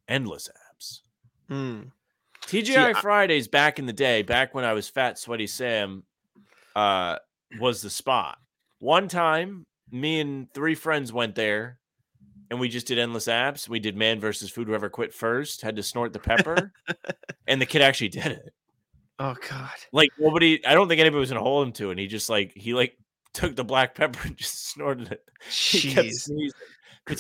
[0.07, 1.01] endless apps.
[1.49, 1.91] Mm.
[2.47, 6.03] TGI I- Fridays back in the day, back when I was fat, sweaty Sam,
[6.75, 7.17] uh,
[7.59, 8.37] was the spot.
[8.79, 11.77] One time, me and three friends went there
[12.49, 13.69] and we just did endless apps.
[13.69, 16.73] We did man versus food, whoever quit first, had to snort the pepper.
[17.47, 18.53] and the kid actually did it.
[19.19, 19.69] Oh God.
[19.91, 22.29] Like nobody, I don't think anybody was gonna hold him to, it, and he just
[22.29, 22.97] like he like
[23.33, 25.23] took the black pepper and just snorted it.
[25.49, 26.29] Jeez.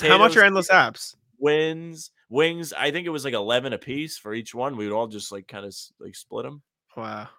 [0.01, 1.15] How much are endless apps?
[1.41, 2.73] wings, wings?
[2.73, 4.75] I think it was like eleven a piece for each one.
[4.75, 6.63] We would all just like kind of like split them.
[6.97, 7.29] Wow.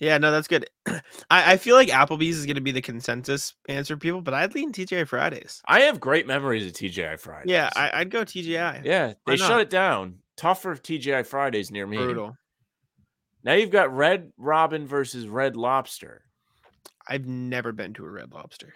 [0.00, 0.68] Yeah, no, that's good.
[0.86, 1.00] I,
[1.30, 4.72] I feel like Applebee's is going to be the consensus answer, people, but I'd lean
[4.72, 5.60] TGI Fridays.
[5.66, 7.50] I have great memories of TGI Fridays.
[7.50, 8.84] Yeah, I, I'd go TGI.
[8.84, 10.18] yeah, they shut it down.
[10.36, 11.96] Tougher TGI Fridays near me.
[11.96, 12.36] brutal.
[13.42, 16.22] Now you've got Red Robin versus Red Lobster.
[17.08, 18.74] I've never been to a Red Lobster.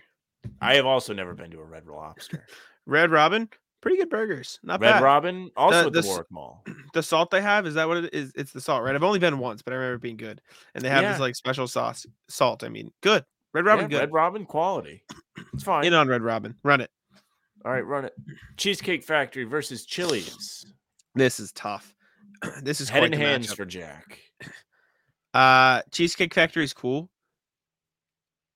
[0.61, 2.47] I have also never been to a Red Lobster.
[2.87, 3.49] Red Robin,
[3.83, 4.59] pretty good burgers.
[4.63, 4.87] Not bad.
[4.87, 5.03] Red bad.
[5.03, 6.65] Robin, also The- at the Warwick Mall.
[6.95, 8.33] The salt they have is that what it is?
[8.35, 8.95] It's the salt, right?
[8.95, 10.41] I've only been once, but I remember it being good.
[10.75, 11.13] And they have Yeah.
[11.13, 12.63] this like special sauce, salt.
[12.65, 13.25] I mean, good.
[13.55, 13.99] Red Robin, Yeah, good.
[14.01, 15.03] Red Robin quality.
[15.55, 15.85] It's fine.
[15.87, 16.91] In on Red Robin, run it.
[17.65, 18.15] All right, run it.
[18.59, 20.67] Cheesecake Factory versus Chili's.
[21.15, 21.95] This is tough.
[22.63, 23.57] this is Head quite and hands matchup.
[23.57, 24.19] for Jack.
[25.35, 27.09] Uh, Cheesecake Factory is cool.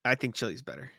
[0.05, 0.91] I think Chili's better.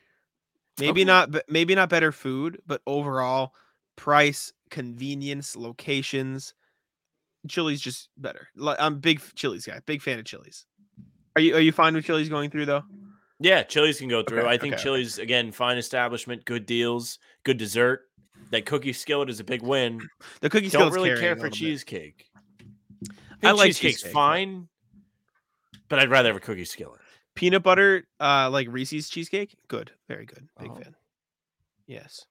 [0.81, 1.05] Maybe Okay.
[1.05, 3.55] not, but maybe not better food, but overall
[3.99, 6.55] price, convenience, locations.
[7.49, 8.49] Chili's just better.
[8.79, 9.81] I'm big Chili's guy.
[9.85, 10.65] Big fan of Chili's.
[11.37, 12.83] Are you are you fine with Chili's going through though?
[13.41, 14.41] Yeah, Chili's can go through.
[14.41, 14.83] Okay, I think okay.
[14.83, 18.03] Chili's again, fine establishment, good deals, good dessert.
[18.51, 20.01] That cookie skillet is a big win.
[20.41, 21.53] The cookie skillet Don't really care for bit.
[21.53, 22.25] cheesecake.
[23.43, 24.69] I, I like cheesecake's cheesecake, but- fine,
[25.89, 27.01] but I'd rather have a cookie skillet.
[27.35, 30.75] Peanut butter, uh, like Reese's cheesecake, good, very good, big Oh.
[30.77, 30.97] fan.
[31.87, 32.27] Yes,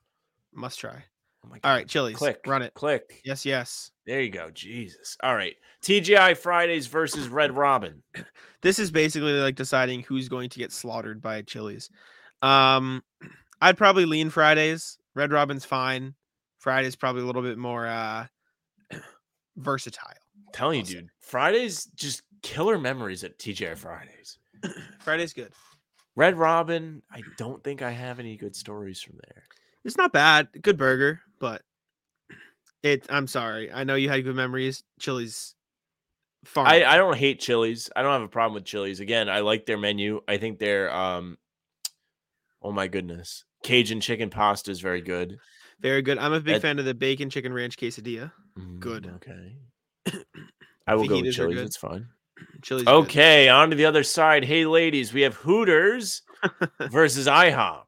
[0.53, 1.05] must try.
[1.47, 1.89] Oh my All right, God.
[1.89, 2.73] Chili's, click, run it.
[2.73, 3.21] click.
[3.23, 3.91] Yes, yes.
[4.05, 4.49] There you go.
[4.51, 5.17] Jesus.
[5.23, 8.03] All right, TGI Fridays versus Red Robin.
[8.61, 11.89] this is basically like deciding who's going to get slaughtered by Chili's.
[12.41, 13.03] Um,
[13.61, 14.97] I'd probably lean Fridays.
[15.15, 16.13] Red Robin's fine.
[16.59, 18.27] Friday's probably a little bit more uh
[19.57, 20.09] versatile.
[20.47, 24.37] I'm telling you, dude, Fridays just killer memories at TGI Fridays.
[24.99, 25.53] Friday's good.
[26.15, 29.43] Red Robin, I don't think I have any good stories from there.
[29.85, 30.49] It's not bad.
[30.61, 31.61] Good burger, but
[32.83, 33.05] it.
[33.09, 33.71] I'm sorry.
[33.71, 34.83] I know you had good memories.
[34.99, 35.55] Chili's.
[36.45, 36.83] Far I.
[36.83, 37.89] I don't hate Chili's.
[37.95, 38.99] I don't have a problem with Chili's.
[38.99, 40.21] Again, I like their menu.
[40.27, 41.37] I think their um
[42.61, 43.43] oh my goodness.
[43.63, 45.37] Cajun chicken pasta is very good.
[45.79, 46.17] very good.
[46.19, 48.31] I'm a big That- fan of the bacon chicken ranch quesadilla.
[48.57, 49.07] Mm, Good.
[49.15, 49.57] Okay.
[50.87, 51.59] I will go with Chili's.
[51.59, 52.07] It's fine.
[52.61, 52.85] Chili's.
[52.85, 52.93] good.
[52.93, 54.45] Okay, on to the other side.
[54.45, 56.21] Hey ladies, we have Hooters
[56.91, 57.83] versus IHOP.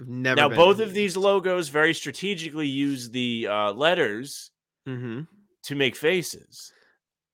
[0.00, 0.36] I've never.
[0.40, 4.50] now both of these logos very strategically use the uh, letters
[4.86, 5.22] hmm
[5.64, 6.72] to make faces.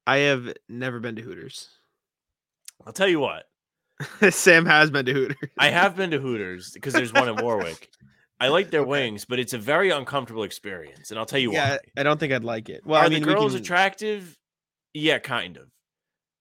[0.07, 1.69] I have never been to Hooters.
[2.87, 3.45] I'll tell you what.
[4.31, 5.37] Sam has been to Hooters.
[5.59, 7.91] I have been to Hooters because there's one in Warwick.
[8.39, 8.89] I like their Okay.
[8.91, 11.79] wings, but it's a very uncomfortable experience, and I'll tell you yeah, why.
[11.97, 12.87] I don't think I'd like it.
[12.87, 14.39] Well, Are I mean, the girls can- attractive?
[14.95, 15.69] Yeah, kind of.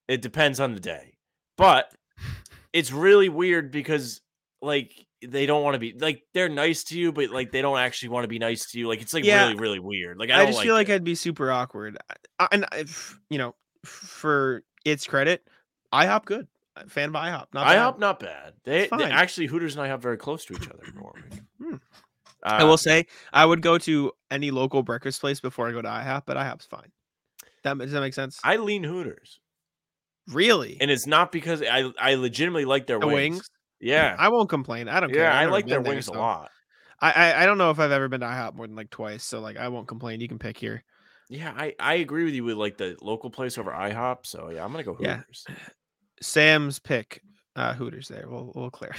[0.07, 1.17] It depends on the day,
[1.57, 1.91] but
[2.73, 4.21] it's really weird because
[4.61, 4.93] like
[5.27, 8.09] they don't want to be like they're nice to you, but like they don't actually
[8.09, 8.87] want to be nice to you.
[8.87, 9.47] Like it's like Yeah.
[9.47, 10.17] really, really weird.
[10.17, 10.93] Like I, I, just like feel like it.
[10.95, 11.97] I'd be super awkward.
[12.09, 13.55] I, I- and if, you know,
[13.85, 15.47] for its credit,
[15.93, 16.47] IHOP good.
[16.77, 17.47] Uh, Fan of IHOP.
[17.53, 17.77] Not bad.
[17.77, 18.53] IHOP not bad.
[18.63, 20.83] They, they actually Hooters and IHOP very close to each other
[21.61, 21.75] Hmm.
[22.41, 25.81] Uh, I will say I would go to any local breakfast place before I go
[25.81, 26.91] to IHOP, but IHOP's fine.
[27.63, 28.39] That does that make sense?
[28.45, 29.41] I lean Hooters,
[30.29, 30.77] really?
[30.79, 33.35] and it's not because I I legitimately like their the wings.
[33.35, 33.49] wings?
[33.81, 34.87] Yeah, I won't complain.
[34.89, 35.23] I don't care.
[35.23, 36.51] yeah, I like their been there, wings a lot.
[37.01, 39.23] I, I I don't know if I've ever been to IHOP more than like twice,
[39.23, 40.19] so like I won't complain.
[40.19, 40.83] You can pick here.
[41.29, 44.25] Yeah, I, I agree with you with like the local place over IHOP.
[44.25, 45.17] So yeah, I'm gonna go Yeah.
[45.17, 45.45] Hooters.
[46.21, 47.21] Sam's pick,
[47.55, 48.07] uh, Hooters.
[48.09, 48.93] There, we'll we'll clear.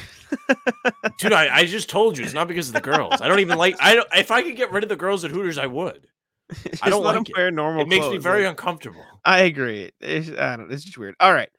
[1.18, 3.20] Dude, I, I just told you it's not because of the girls.
[3.20, 5.30] I don't even like I don't if I could get rid of the girls at
[5.30, 6.06] Hooters, I would.
[6.82, 7.36] I don't let like it.
[7.36, 7.82] wear normal.
[7.82, 9.04] It makes me very like- uncomfortable.
[9.24, 9.90] I agree.
[10.00, 10.72] It's, I don't.
[10.72, 11.14] It's just weird.
[11.20, 11.50] All right.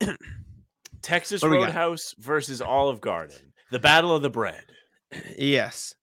[1.02, 1.66] Texas What do we got?
[1.66, 3.52] Roadhouse versus Olive Garden.
[3.70, 4.64] The battle of the bread.
[5.38, 5.94] Yes.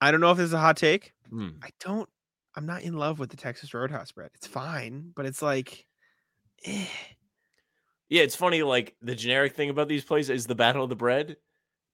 [0.00, 1.12] I don't know if this is a hot take.
[1.28, 1.48] Hmm.
[1.62, 2.08] I don't.
[2.56, 4.30] I'm not in love with the Texas Roadhouse bread.
[4.34, 5.86] It's fine, but it's like,
[6.64, 6.86] eh.
[8.08, 10.96] Yeah, it's funny, like the generic thing about these places is the battle of the
[10.96, 11.36] bread.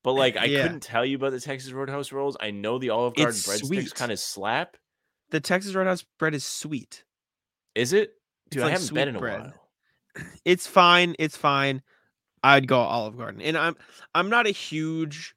[0.04, 0.62] But like I Yeah.
[0.62, 2.36] couldn't tell you about the Texas Roadhouse rolls.
[2.40, 4.76] I know the Olive Garden It's breadsticks kind of slap.
[5.30, 7.02] the Texas Roadhouse bread is sweet.
[7.74, 8.12] Is it?
[8.50, 9.40] Dude, I like haven't been in a bread.
[9.40, 9.65] while.
[10.44, 11.14] It's fine.
[11.18, 11.82] It's fine.
[12.42, 13.76] I'd go Olive Garden, and I'm
[14.14, 15.34] I'm not a huge.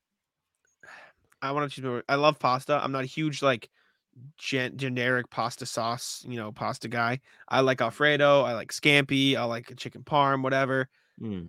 [1.41, 2.03] I want to choose.
[2.09, 2.79] I love pasta.
[2.81, 3.69] I'm not a huge like
[4.37, 7.19] gen- generic pasta sauce, you know, pasta guy.
[7.47, 8.41] I like Alfredo.
[8.43, 9.35] I like scampi.
[9.35, 10.89] I like a chicken parm, whatever.
[11.19, 11.45] Hmm.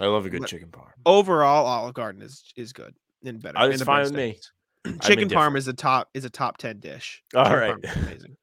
[0.00, 0.92] I love a good But- chicken parm.
[1.04, 3.58] Overall, Olive Garden is is good and better.
[3.58, 4.38] Oh, and the fine with me.
[5.02, 7.22] Chicken parm is a top is a top ten dish.
[7.36, 7.96] All Chicken right.
[7.96, 8.36] amazing.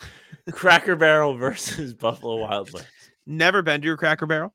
[0.52, 2.86] Cracker Barrel versus Buffalo Wild Wings.
[3.26, 4.52] Never been to a Cracker Barrel.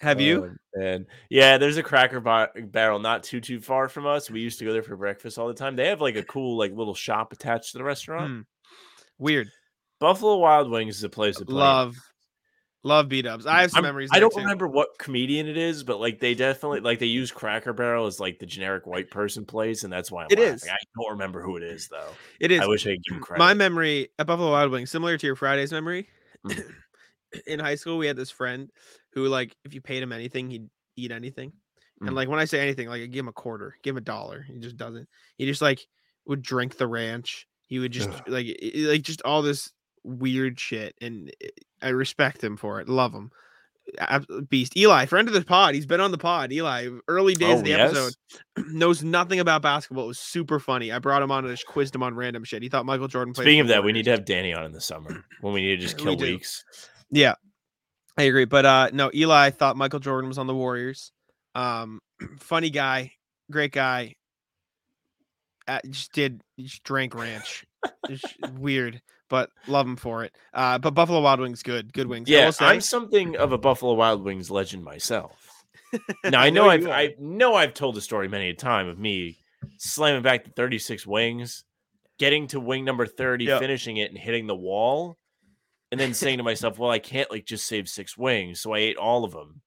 [0.00, 0.56] Have you?
[0.74, 4.30] And yeah, there's a Cracker Bar- Barrel not too too far from us.
[4.30, 5.74] We used to go there for breakfast all the time.
[5.76, 8.30] They have like a cool like little shop attached to the restaurant.
[8.30, 8.40] Hmm.
[9.18, 9.48] Weird.
[9.98, 11.54] Buffalo Wild Wings is a place to play.
[11.54, 11.96] Love,
[12.84, 13.46] love B Dubs.
[13.46, 14.10] I have some I'm- memories.
[14.12, 14.40] I don't too.
[14.40, 18.20] remember what comedian it is, but like they definitely like they use Cracker Barrel as
[18.20, 20.54] like the generic white person place, and that's why I'm It laughing.
[20.56, 20.68] is.
[20.68, 22.10] I don't remember who it is though.
[22.38, 22.60] It is.
[22.60, 23.38] I wish I could give credit.
[23.38, 26.08] My memory at Buffalo Wild Wings, similar to your Fridays memory.
[26.46, 26.62] Mm.
[27.46, 28.70] In high school, we had this friend
[29.12, 31.52] who, like, if you paid him anything, he'd eat anything.
[32.02, 32.08] Mm.
[32.08, 34.02] And like when I say anything, like I give him a quarter, give him a
[34.02, 34.42] dollar.
[34.42, 35.08] He just doesn't.
[35.38, 35.86] He just like
[36.26, 37.46] would drink the ranch.
[37.68, 38.22] He would just Ugh.
[38.28, 38.46] like
[38.76, 39.72] like just all this
[40.04, 41.48] weird shit, and i-
[41.82, 42.88] I respect him for it.
[42.88, 43.30] Love him.
[44.48, 45.74] Beast Eli, friend of the pod.
[45.74, 46.52] He's been on the pod.
[46.52, 47.90] Eli, early days Oh, of the yes?
[47.90, 48.14] episode,
[48.72, 50.04] knows nothing about basketball.
[50.04, 50.90] It was super funny.
[50.90, 52.62] I brought him on and just quizzed him on random shit.
[52.62, 53.44] He thought Michael Jordan played.
[53.44, 55.76] Speaking of that, we need to have Danny on in the summer when we need
[55.76, 56.38] to just We kill do.
[57.10, 57.34] Yeah,
[58.16, 58.44] I agree.
[58.46, 61.12] But uh no, Eli thought Michael Jordan was on the Warriors.
[61.54, 62.00] Um,
[62.38, 63.12] funny guy,
[63.50, 64.14] great guy.
[65.68, 67.64] Uh, just did just drank ranch.
[68.52, 70.32] Weird, but love him for it.
[70.54, 72.28] Uh, but Buffalo Wild Wings, good, good wings.
[72.28, 75.52] Yeah, I'm something of a Buffalo Wild Wings legend myself.
[76.24, 76.90] Now I I know, know I've are.
[76.90, 79.38] I know I've told the story many a time of me
[79.78, 81.64] slamming back the 36 wings,
[82.18, 83.58] getting to wing number 30, Yeah.
[83.60, 85.16] finishing it and hitting the wall,
[85.92, 88.78] and then saying to myself, "Well, I can't like just save six wings," so I
[88.78, 89.60] ate all of them,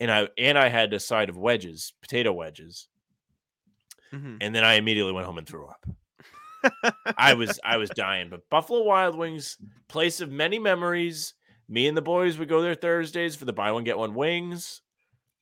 [0.00, 2.88] and I and I had a side of wedges, potato wedges,
[4.12, 4.38] Mhm.
[4.40, 5.84] and then I immediately went home and threw up.
[7.16, 11.34] I was I was dying, but Buffalo Wild Wings, place of many memories.
[11.70, 14.80] Me and the boys would go there Thursdays for the buy one get one wings.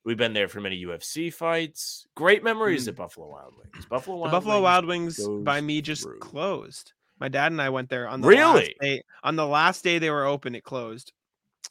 [0.05, 2.07] We've been there for many UFC fights.
[2.17, 2.89] Great memories Mm.
[2.89, 3.87] at Buffalo Wild Wings.
[3.87, 6.19] Buffalo the Wild Buffalo Wings Wild Wings by me just through.
[6.19, 6.93] closed.
[7.19, 9.03] My dad and I went there on the last day.
[9.25, 11.13] On the last day they were open, it closed.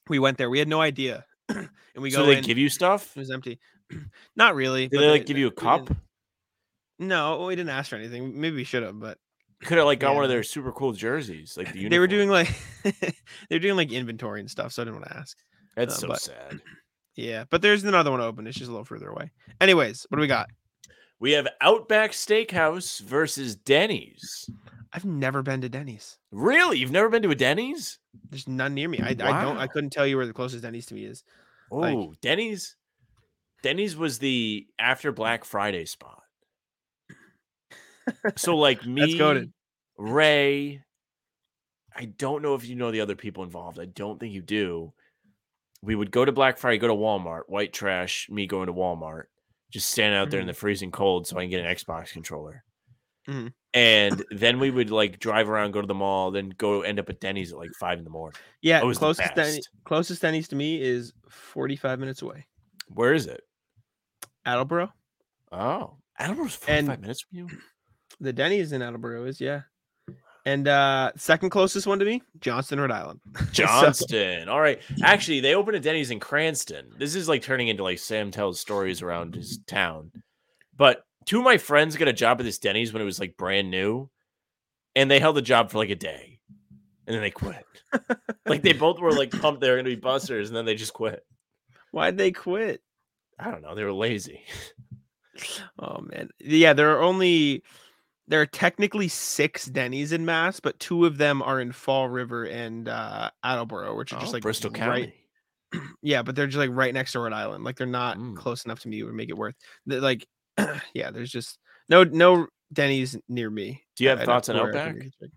[0.09, 0.49] We went there.
[0.49, 2.43] We had no idea, and we So go they in.
[2.43, 3.15] give you stuff?
[3.15, 3.59] It was empty.
[4.35, 4.87] Not really.
[4.87, 5.89] Did they like give you a cup?
[6.99, 8.39] No, we didn't ask for anything.
[8.39, 9.17] Maybe we should have, but
[9.63, 12.29] Could have like got one of their super cool jerseys, like the they were doing
[12.29, 12.49] like
[12.83, 13.13] they
[13.51, 15.37] were doing like inventory and stuff, so I didn't want to ask.
[15.75, 16.61] That's uh, so but- sad.
[17.17, 18.45] Yeah, but there's another one open.
[18.45, 19.31] It's just a little further away.
[19.61, 20.49] Anyways, what do we got?
[21.17, 24.49] We have Outback Steakhouse versus Denny's.
[24.95, 26.17] I've never been to Denny's.
[26.31, 26.77] Really?
[26.77, 27.99] You've never been to a Denny's?
[28.29, 29.01] There's none near me.
[29.01, 29.57] I, I don't.
[29.57, 31.25] I couldn't tell you where the closest Denny's to me is.
[31.69, 32.77] Oh, Like- Denny's.
[33.61, 36.21] Denny's was the after Black Friday spot.
[38.37, 39.51] So like me.
[39.97, 40.81] Ray.
[41.93, 43.79] I don't know if you know the other people involved.
[43.79, 44.93] I don't think you do.
[45.81, 49.25] We would go to Black Friday, go to Walmart, white trash, me going to Walmart,
[49.71, 50.49] just stand out there in mm.
[50.49, 52.63] the freezing cold so I can get an Xbox controller.
[53.27, 53.53] Mhm.
[53.73, 57.09] And then we would like drive around, go to the mall, then go end up
[57.09, 58.35] at Denny's at like five in the morning.
[58.61, 62.45] Yeah, Always closest Denny, closest Denny's to me is 45 minutes away.
[62.87, 63.41] Where is it?
[64.45, 64.93] Attleboro.
[65.51, 67.47] Oh, Attleboro's And- 45 minutes from you.
[68.21, 69.63] The Denny's in Attleboro is yeah.
[70.45, 73.19] And uh second closest one to me, Johnston, Rhode Island.
[73.37, 74.47] So- Johnston.
[74.47, 74.81] All right.
[75.03, 76.91] Actually, they opened a Denny's in Cranston.
[76.97, 80.11] This is like turning into like Sam tells stories around his town.
[80.77, 83.37] But two of my friends got a job at this Denny's when it was like
[83.37, 84.09] brand new,
[84.95, 86.39] and they held the job for like a day,
[87.07, 87.65] and then they quit.
[88.45, 90.93] like they both were like pumped they were gonna be busters, and then they just
[90.93, 91.25] quit.
[91.91, 92.81] Why'd they quit?
[93.39, 93.75] I don't know.
[93.75, 94.41] They were lazy.
[95.79, 96.29] Oh man.
[96.39, 97.63] Yeah, there are only
[98.27, 102.45] there are technically six Denny's in Mass, but two of them are in Fall River
[102.45, 105.13] and uh Attleboro, which are just Oh, like Bristol right- County.
[106.01, 107.63] Yeah, but they're just like right next to Rhode Island.
[107.65, 108.37] Like they're not Mm.
[108.37, 109.55] close enough to me to make it worth.
[109.85, 110.25] they're, Like,
[110.93, 111.57] yeah, there's just
[111.89, 113.83] no no Denny's near me.
[113.95, 114.91] Do you have I thoughts on Outback?
[114.91, 115.31] can reach it.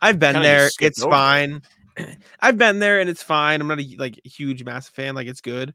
[0.00, 0.70] I've been Kinda there.
[0.80, 1.62] It's over fine.
[2.40, 3.60] I've been there and it's fine.
[3.60, 5.14] I'm not a like huge massive fan.
[5.14, 5.74] Like it's good.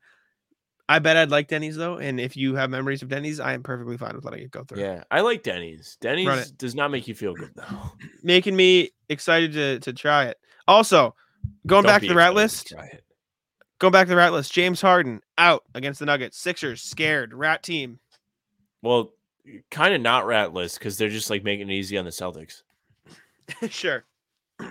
[0.90, 3.62] I bet I'd like Denny's though, and if you have memories of Denny's, I am
[3.62, 4.82] perfectly fine with letting it go through.
[4.82, 5.98] Yeah, I like Denny's.
[6.02, 7.92] Denny's does not make you feel good though.
[8.24, 10.38] making me excited to to try it.
[10.68, 11.14] Also,
[11.68, 12.74] going Don't back to the rat list,
[13.78, 14.52] going back to the rat list.
[14.52, 16.40] James Harden out against the Nuggets.
[16.40, 17.36] Sixers scared.
[17.36, 18.00] Rat team.
[18.82, 19.14] Well,
[19.72, 22.64] kind of not ratless because they're just like making it easy on the Celtics.
[23.70, 24.06] sure.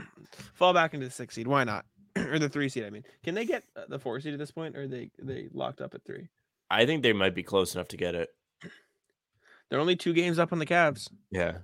[0.54, 1.46] Fall back into the six seed.
[1.46, 1.84] Why not?
[2.16, 2.84] or the three seed.
[2.84, 5.10] I mean, can they get uh, the four seed at this point, or are they
[5.20, 6.28] they locked up at three?
[6.70, 8.28] I think they might be close enough to get it.
[9.70, 11.08] They're only two games up on the Cavs.
[11.30, 11.58] Yeah.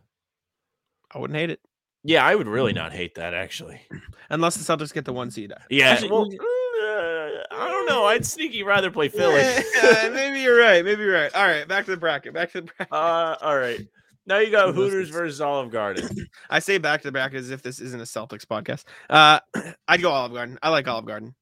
[1.14, 1.60] I wouldn't hate it
[2.02, 3.80] Yeah, I would really not hate that actually.
[4.30, 5.52] unless the Celtics get the one seed.
[5.70, 5.90] Yeah.
[5.90, 6.38] Actually, well, we-
[6.80, 8.04] I don't know.
[8.04, 9.40] I'd sneaky rather play Philly.
[9.40, 10.84] Yeah, maybe you're right.
[10.84, 11.34] Maybe you're right.
[11.34, 12.34] All right, back to the bracket.
[12.34, 12.92] Back to the bracket.
[12.92, 13.80] uh, all right.
[14.26, 16.08] Now you got Hooters versus Olive Garden.
[16.50, 18.84] I say back to back as if this isn't a Celtics podcast.
[19.10, 19.40] Uh,
[19.88, 20.58] I'd go Olive Garden.
[20.62, 21.34] I like Olive Garden.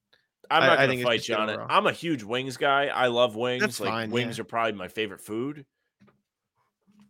[0.51, 1.59] I'm not I gonna fight you on it.
[1.69, 2.87] I'm a huge wings guy.
[2.87, 3.61] I love wings.
[3.61, 4.41] That's like fine, wings yeah.
[4.41, 5.65] are probably my favorite food.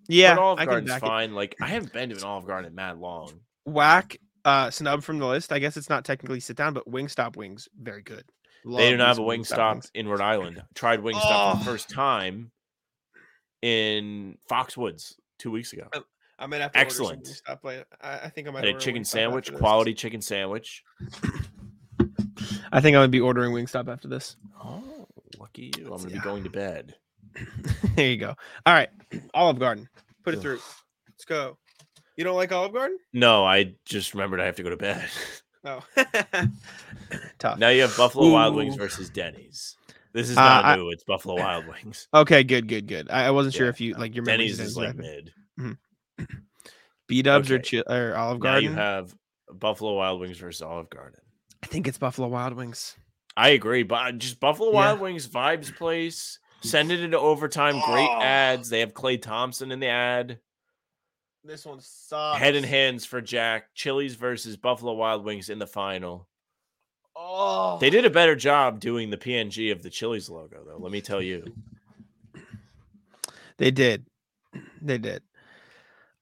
[0.07, 1.05] Yeah, but Olive I Garden's back it.
[1.07, 1.33] fine.
[1.33, 3.31] Like I haven't been to an Olive Garden in mad long.
[3.65, 5.51] Whack uh, snub from the list.
[5.51, 8.23] I guess it's not technically sit down, but Wingstop wings very good.
[8.65, 10.63] they do not have a wing Wingstop stop in Rhode Island.
[10.75, 11.59] Tried Wingstop for Oh.
[11.59, 12.51] the first time
[13.61, 15.87] in Foxwoods two weeks ago.
[16.39, 17.19] I might have to Excellent.
[17.19, 17.85] Order some Wingstop later.
[18.01, 20.83] I, I think I might Had a chicken sandwich, quality chicken sandwich.
[22.71, 24.35] I think I'm gonna be ordering Wingstop after this.
[24.61, 25.07] Oh,
[25.39, 25.85] lucky you!
[25.85, 26.95] I'm gonna be going to bed.
[27.95, 28.35] there you go.
[28.65, 28.89] All right,
[29.33, 29.87] Olive Garden.
[30.23, 30.43] Put it Ugh.
[30.43, 30.59] through.
[31.09, 31.57] Let's go.
[32.15, 32.97] You don't like Olive Garden?
[33.11, 35.09] No, I just remembered I have to go to bed.
[35.63, 35.81] No.
[37.39, 37.57] Tough.
[37.57, 39.75] now you have Buffalo Wild Wings versus Denny's.
[40.13, 40.89] This is Uh, not I- new.
[40.91, 42.07] It's Buffalo Wild Wings.
[42.13, 43.09] Okay, good, good, good.
[43.09, 45.31] I, I wasn't sure if you no, like your Denny's is like mid.
[47.07, 47.81] B Dubs or, Okay.
[47.83, 48.63] chi- or Olive Now Garden.
[48.63, 49.13] you have
[49.51, 51.19] Buffalo Wild Wings versus Olive Garden.
[51.63, 52.95] I think it's Buffalo Wild Wings.
[53.35, 54.75] I agree, but uh, just Buffalo Yeah.
[54.75, 56.39] Wild Wings vibes place.
[56.61, 57.73] Send it into overtime.
[57.81, 58.21] Great Oh.
[58.21, 58.69] ads.
[58.69, 60.39] They have Klay Thompson in the ad.
[61.43, 62.39] This one sucks.
[62.39, 63.73] Head and hands for Jack.
[63.73, 66.27] Chili's versus Buffalo Wild Wings in the final.
[67.15, 70.77] Oh, They did a better job doing the PNG of the Chili's logo, though.
[70.77, 71.45] Let me tell you.
[73.57, 74.05] They did.
[74.81, 75.21] They did.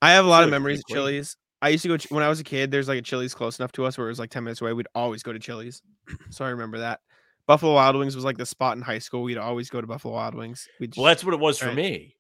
[0.02, 0.98] I have a lot of memories of clean.
[0.98, 1.38] Chili's.
[1.62, 2.70] I used to go when I was a kid.
[2.72, 4.74] There's like a Chili's close enough to us where it was like 10 minutes away.
[4.74, 5.82] We'd always go to Chili's.
[6.30, 7.00] so I remember that.
[7.48, 9.24] Buffalo Wild Wings was like the spot in high school.
[9.24, 10.68] We'd always go to Buffalo Wild Wings.
[10.80, 11.76] We Well, that's what it was for Right.
[11.76, 12.16] me.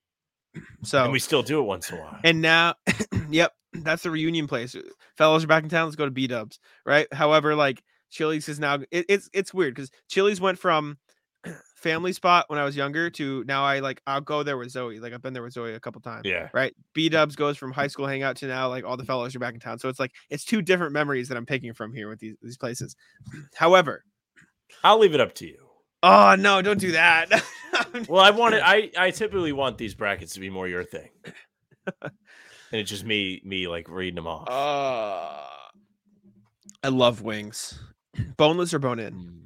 [0.84, 2.20] So And we still do it once in a while.
[2.24, 2.76] And now,
[3.30, 4.76] yep, that's the reunion place.
[5.18, 5.86] Fellows are back in town.
[5.86, 7.08] Let's go to B Dubs, right?
[7.14, 10.98] However, like Chili's is now it, it's it's weird because Chili's went from
[11.76, 15.00] family spot when I was younger to now I like I'll go there with Zoe.
[15.00, 16.24] Like I've been there with Zoe a couple times.
[16.26, 16.50] yeah.
[16.54, 16.76] Right.
[16.94, 19.54] B Dubs goes from high school hangout to now like all the fellows are back
[19.54, 19.80] in town.
[19.80, 22.58] So it's like it's two different memories that I'm picking from here with these these
[22.58, 22.96] places.
[23.56, 24.04] However,
[24.84, 25.71] I'll leave it up to you.
[26.04, 27.30] Oh no, don't do that.
[28.08, 28.62] Well, I want it.
[28.64, 31.10] I I typically want these brackets to be more your thing,
[32.02, 32.12] and
[32.72, 34.48] it's just me me like reading them off.
[34.50, 35.48] uh,
[36.84, 37.80] I love wings.
[38.38, 39.14] Boneless or bone in?
[39.14, 39.42] Mm.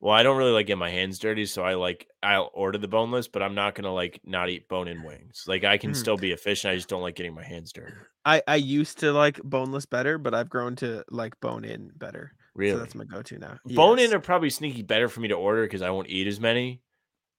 [0.00, 2.88] Well, I don't really like get my hands dirty, so I like I'll order the
[2.88, 5.44] boneless, but I'm not gonna like not eat bone in wings.
[5.46, 5.96] Like I can Mm.
[5.96, 6.72] still be efficient.
[6.72, 7.92] I just don't like getting my hands dirty.
[8.24, 12.32] I I used to like boneless better, but I've grown to like bone in better.
[12.54, 13.58] Really, So that's my go-to now.
[13.64, 16.40] bone in are probably sneaky better for me to order because I won't eat as
[16.40, 16.82] many.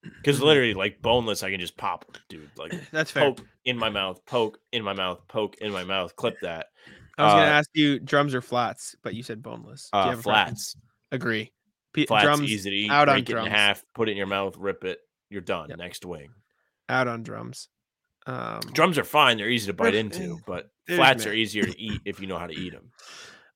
[0.03, 2.49] Because literally, like boneless, I can just pop, dude.
[2.57, 3.23] Like That's fair.
[3.33, 6.15] poke in my mouth, poke in my mouth, poke in my mouth.
[6.15, 6.67] Clip that.
[7.19, 9.89] I was gonna uh, ask you drums or flats, but you said boneless.
[9.93, 10.73] Do you Uh, have a preference?
[10.73, 10.75] flats.
[11.11, 11.51] Agree.
[11.93, 12.89] P- Flats drums easy to eat.
[12.89, 14.97] out on break it in half, put it in your mouth, rip it.
[15.29, 15.69] You're done.
[15.69, 15.77] Yep.
[15.77, 16.29] Next wing.
[16.89, 17.67] out on drums.
[18.25, 19.37] Um, Drums are fine.
[19.37, 22.39] They're easy to bite into, but There's flats are easier to eat if you know
[22.39, 22.89] how to eat them.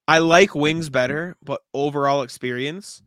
[0.08, 3.02] I like wings better, but overall experience,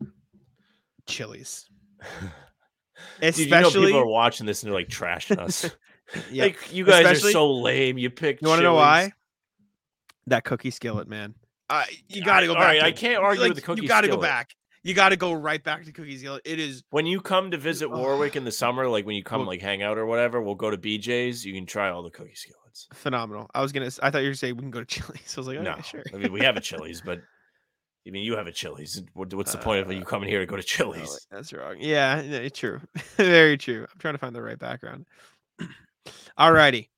[1.06, 1.66] Chili's.
[3.20, 5.70] Dude, you know Especially, people are watching this and they're like trashing us.
[6.30, 6.44] yeah.
[6.44, 7.98] Like you guys Especially- are so lame.
[7.98, 8.42] You picked.
[8.42, 9.12] you want to know why?
[10.26, 11.34] That cookie skillet, man.
[11.70, 12.62] Uh, you got to go back.
[12.62, 13.80] right, I can't argue Like, with the cookie.
[13.80, 13.82] Skillet.
[13.82, 14.50] You got to go back.
[14.84, 16.42] You got to go right back to Cookies skillet.
[16.44, 17.98] It is When you come to visit Oh.
[17.98, 20.70] Warwick in the summer, like when you come like hang out or whatever, we'll go
[20.70, 21.44] to BJ's.
[21.44, 22.86] You can try all the cookie skillets.
[22.94, 23.50] phenomenal.
[23.54, 23.90] I was gonna.
[24.02, 25.34] I thought you were saying we can go to Chili's.
[25.36, 26.02] I was like, no, okay, sure.
[26.14, 27.20] I mean we have a Chili's, but
[28.06, 29.02] I mean you have a Chili's.
[29.14, 31.26] What- What's the point of Uh, you coming here to go to Oh, Chili's?
[31.30, 31.76] that's wrong.
[31.80, 32.80] Yeah, yeah, true.
[33.16, 33.86] Very true.
[33.92, 35.06] I'm trying to find the right background.
[36.38, 36.88] Alrighty.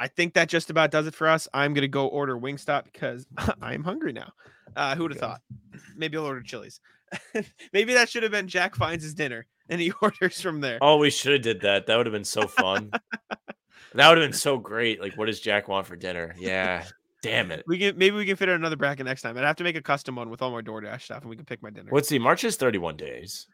[0.00, 1.48] I think that just about does it for us.
[1.52, 3.26] I'm gonna go order Wingstop because
[3.60, 4.32] I'm hungry now.
[4.76, 5.32] Uh, who would have Okay.
[5.32, 5.40] thought?
[5.96, 6.80] Maybe I'll order Chili's.
[7.72, 10.78] Maybe that should have been Jack finds his dinner and he orders from there.
[10.80, 11.86] Oh, we should have did that.
[11.86, 12.90] That would have been so fun.
[13.94, 15.00] that would have been so great.
[15.00, 16.34] Like, what does Jack want for dinner?
[16.38, 16.84] Yeah.
[17.22, 17.64] Damn it.
[17.66, 19.36] We can maybe we can fit in another bracket next time.
[19.36, 21.44] I'd have to make a custom one with all my DoorDash stuff, and we can
[21.44, 21.90] pick my dinner.
[21.92, 22.18] Let's see.
[22.18, 23.48] March is 31 days.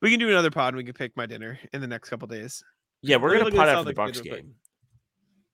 [0.00, 2.28] We can do another pod, and we can pick my dinner in the next couple
[2.28, 2.64] days.
[3.02, 4.54] Yeah, we're Let gonna look at pot this after the Bucks game.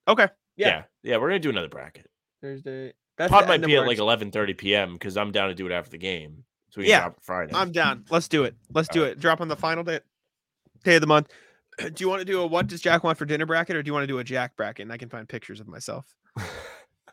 [0.07, 0.29] Okay.
[0.57, 0.69] Yeah.
[0.69, 0.83] Yeah.
[1.03, 2.07] yeah, we're gonna do another bracket.
[2.41, 2.93] Thursday.
[3.17, 4.21] That's Pod might be at like March.
[4.21, 4.93] 11:30 p.m.
[4.93, 7.53] because I'm down to do it after the game, so Yeah, drop Friday.
[7.55, 8.05] I'm down.
[8.11, 8.55] Let's do it.
[8.73, 9.21] Let's do it.
[9.21, 10.01] Drop on the final day
[10.85, 11.29] day of the month.
[11.79, 13.89] Do you want to do a what does Jack want for dinner bracket, or do
[13.89, 14.83] you want to do a Jack bracket?
[14.83, 16.13] And I can find pictures of myself.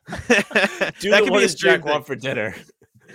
[0.28, 1.92] that could be a Jack thing.
[1.92, 2.56] want for dinner.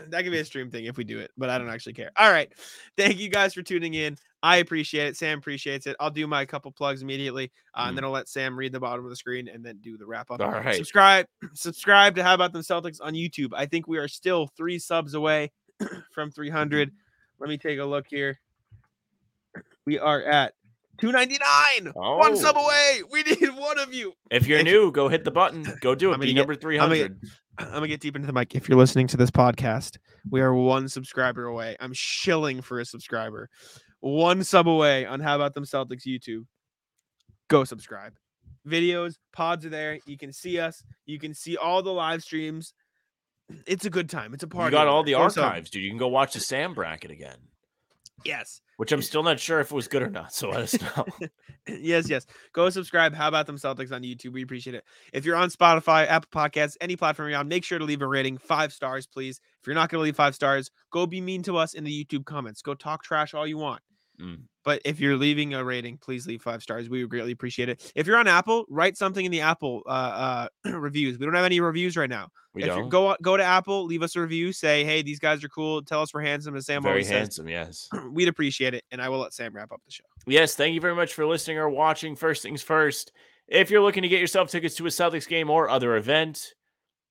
[0.08, 2.12] That could be a stream thing if we do it, but I don't actually care.
[2.16, 2.50] All right.
[2.96, 4.16] Thank you guys for tuning in.
[4.42, 5.16] I appreciate it.
[5.16, 5.96] Sam appreciates it.
[5.98, 9.04] I'll do my couple plugs immediately, uh, and then I'll let Sam read the bottom
[9.04, 10.40] of the screen and then do the wrap up.
[10.40, 10.46] Mm.
[10.46, 10.76] All right.
[10.76, 13.50] Subscribe, subscribe to How About Them Celtics on YouTube.
[13.52, 15.50] I think we are still three subs away
[16.14, 16.88] from 300.
[16.88, 16.96] Mm-hmm.
[17.40, 18.38] Let me take a look here.
[19.86, 20.54] We are at
[20.98, 21.92] Two ninety nine.
[21.94, 22.34] One Oh.
[22.34, 23.00] sub away.
[23.10, 24.12] We need one of you.
[24.30, 25.64] If you're If- new, go hit the button.
[25.80, 26.20] Go do it.
[26.20, 26.92] Be get- number 300.
[26.92, 27.20] I'm gonna.
[27.58, 28.54] I'm gonna get deep into the mic.
[28.54, 29.96] If you're listening to this podcast,
[30.30, 31.74] we are one subscriber away.
[31.80, 33.48] I'm shilling for a subscriber.
[34.00, 36.44] One sub away on How About Them Celtics YouTube.
[37.48, 38.12] Go subscribe.
[38.68, 39.98] Videos, pods are there.
[40.06, 40.82] You can see us.
[41.06, 42.74] You can see all the live streams.
[43.66, 44.34] It's a good time.
[44.34, 44.66] It's a party.
[44.66, 45.82] You got all the archives, dude.
[45.82, 47.36] You can go watch the Sam bracket again,
[48.24, 48.60] Yes.
[48.76, 50.32] which I'm still not sure if it was good or not.
[50.32, 51.06] So let us know.
[51.66, 52.26] yes, yes.
[52.52, 53.14] Go subscribe.
[53.14, 54.32] How about them Celtics on YouTube?
[54.32, 54.84] We appreciate it.
[55.12, 58.06] If you're on Spotify, Apple Podcasts, any platform you're on, make sure to leave a
[58.06, 58.38] rating.
[58.38, 59.40] Five stars, please.
[59.60, 62.04] If you're not going to leave five stars, go be mean to us in the
[62.04, 62.62] YouTube comments.
[62.62, 63.82] Go talk trash all you want.
[64.20, 64.42] Mm.
[64.62, 66.90] But if you're leaving a rating, please leave five stars.
[66.90, 67.92] We would greatly appreciate it.
[67.94, 71.18] If you're on Apple, write something in the Apple uh, uh, reviews.
[71.18, 72.28] We don't have any reviews right now.
[72.52, 72.88] We if don't.
[72.88, 74.52] go go to Apple, leave us a review.
[74.52, 75.82] Say, hey, these guys are cool.
[75.82, 77.18] Tell us we're handsome, as Sam Very always says.
[77.18, 77.88] handsome, yes.
[78.10, 80.04] We'd appreciate it, and I will let Sam wrap up the show.
[80.26, 82.14] Yes, thank you very much for listening or watching.
[82.14, 83.12] First things first,
[83.48, 86.54] if you're looking to get yourself tickets to a Celtics game or other event,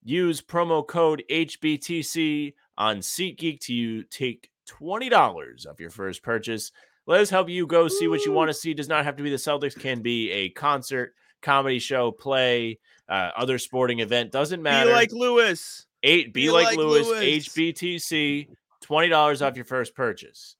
[0.04, 6.72] use promo code HBTC on SeatGeek to you take $20 off your first purchase.
[7.10, 8.76] Let us help you go see what you want to see.
[8.76, 12.78] Does not have to be the Celtics, can be a concert, comedy show, play,
[13.10, 14.32] uh, other sporting event.
[14.32, 14.92] Doesn't matter.
[14.92, 15.88] Be like Lewis.
[16.04, 17.48] Eight, be, Be like, like Lewis, Lewis.
[17.50, 18.50] HBTC,
[18.86, 20.56] $20 off your first purchase.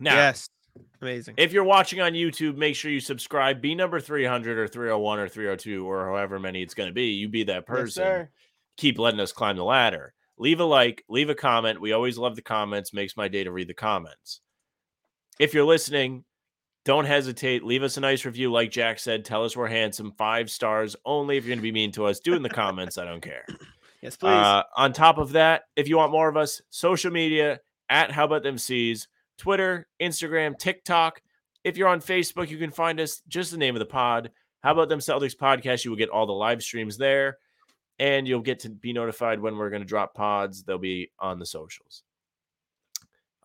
[0.00, 0.50] Now, yes,
[1.00, 1.36] amazing.
[1.38, 3.62] if you're watching on YouTube, make sure you subscribe.
[3.62, 7.12] Be number 300 or 301 or 302 or however many it's going to be.
[7.12, 8.02] You be that Yes, person.
[8.02, 8.30] sir.
[8.76, 10.14] Keep letting us climb the ladder.
[10.36, 11.80] Leave a like, leave a comment.
[11.80, 12.92] We always love the comments.
[12.92, 14.40] Makes my day to read the comments.
[15.40, 16.24] If you're listening,
[16.84, 17.64] don't hesitate.
[17.64, 18.52] Leave us a nice review.
[18.52, 20.12] Like Jack said, tell us we're handsome.
[20.12, 22.20] Five stars only if you're going to be mean to us.
[22.20, 22.98] Do it in the comments.
[22.98, 23.46] I don't care.
[24.02, 24.30] Yes, please.
[24.30, 27.60] Uh, on top of that, if you want more of us, social media
[27.90, 31.20] at How About Them C's, Twitter, Instagram, TikTok.
[31.64, 34.30] If you're on Facebook, you can find us just the name of the pod.
[34.62, 35.84] How About Them Celtics podcast?
[35.84, 37.36] You will get all the live streams there,
[37.98, 40.62] and you'll get to be notified when we're going to drop pods.
[40.62, 42.02] They'll be on the socials.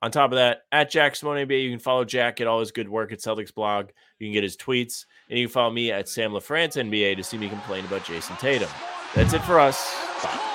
[0.06, 2.72] On top of that, at Jack Simone NBA, you can follow Jack at all his
[2.72, 3.90] good work at Celtics blog.
[4.20, 7.24] You can get his tweets, and you can follow me at Sam LaFrance NBA to
[7.24, 8.70] see me complain about Jayson Tatum.
[9.16, 9.96] That's it for us.
[10.22, 10.55] Bye.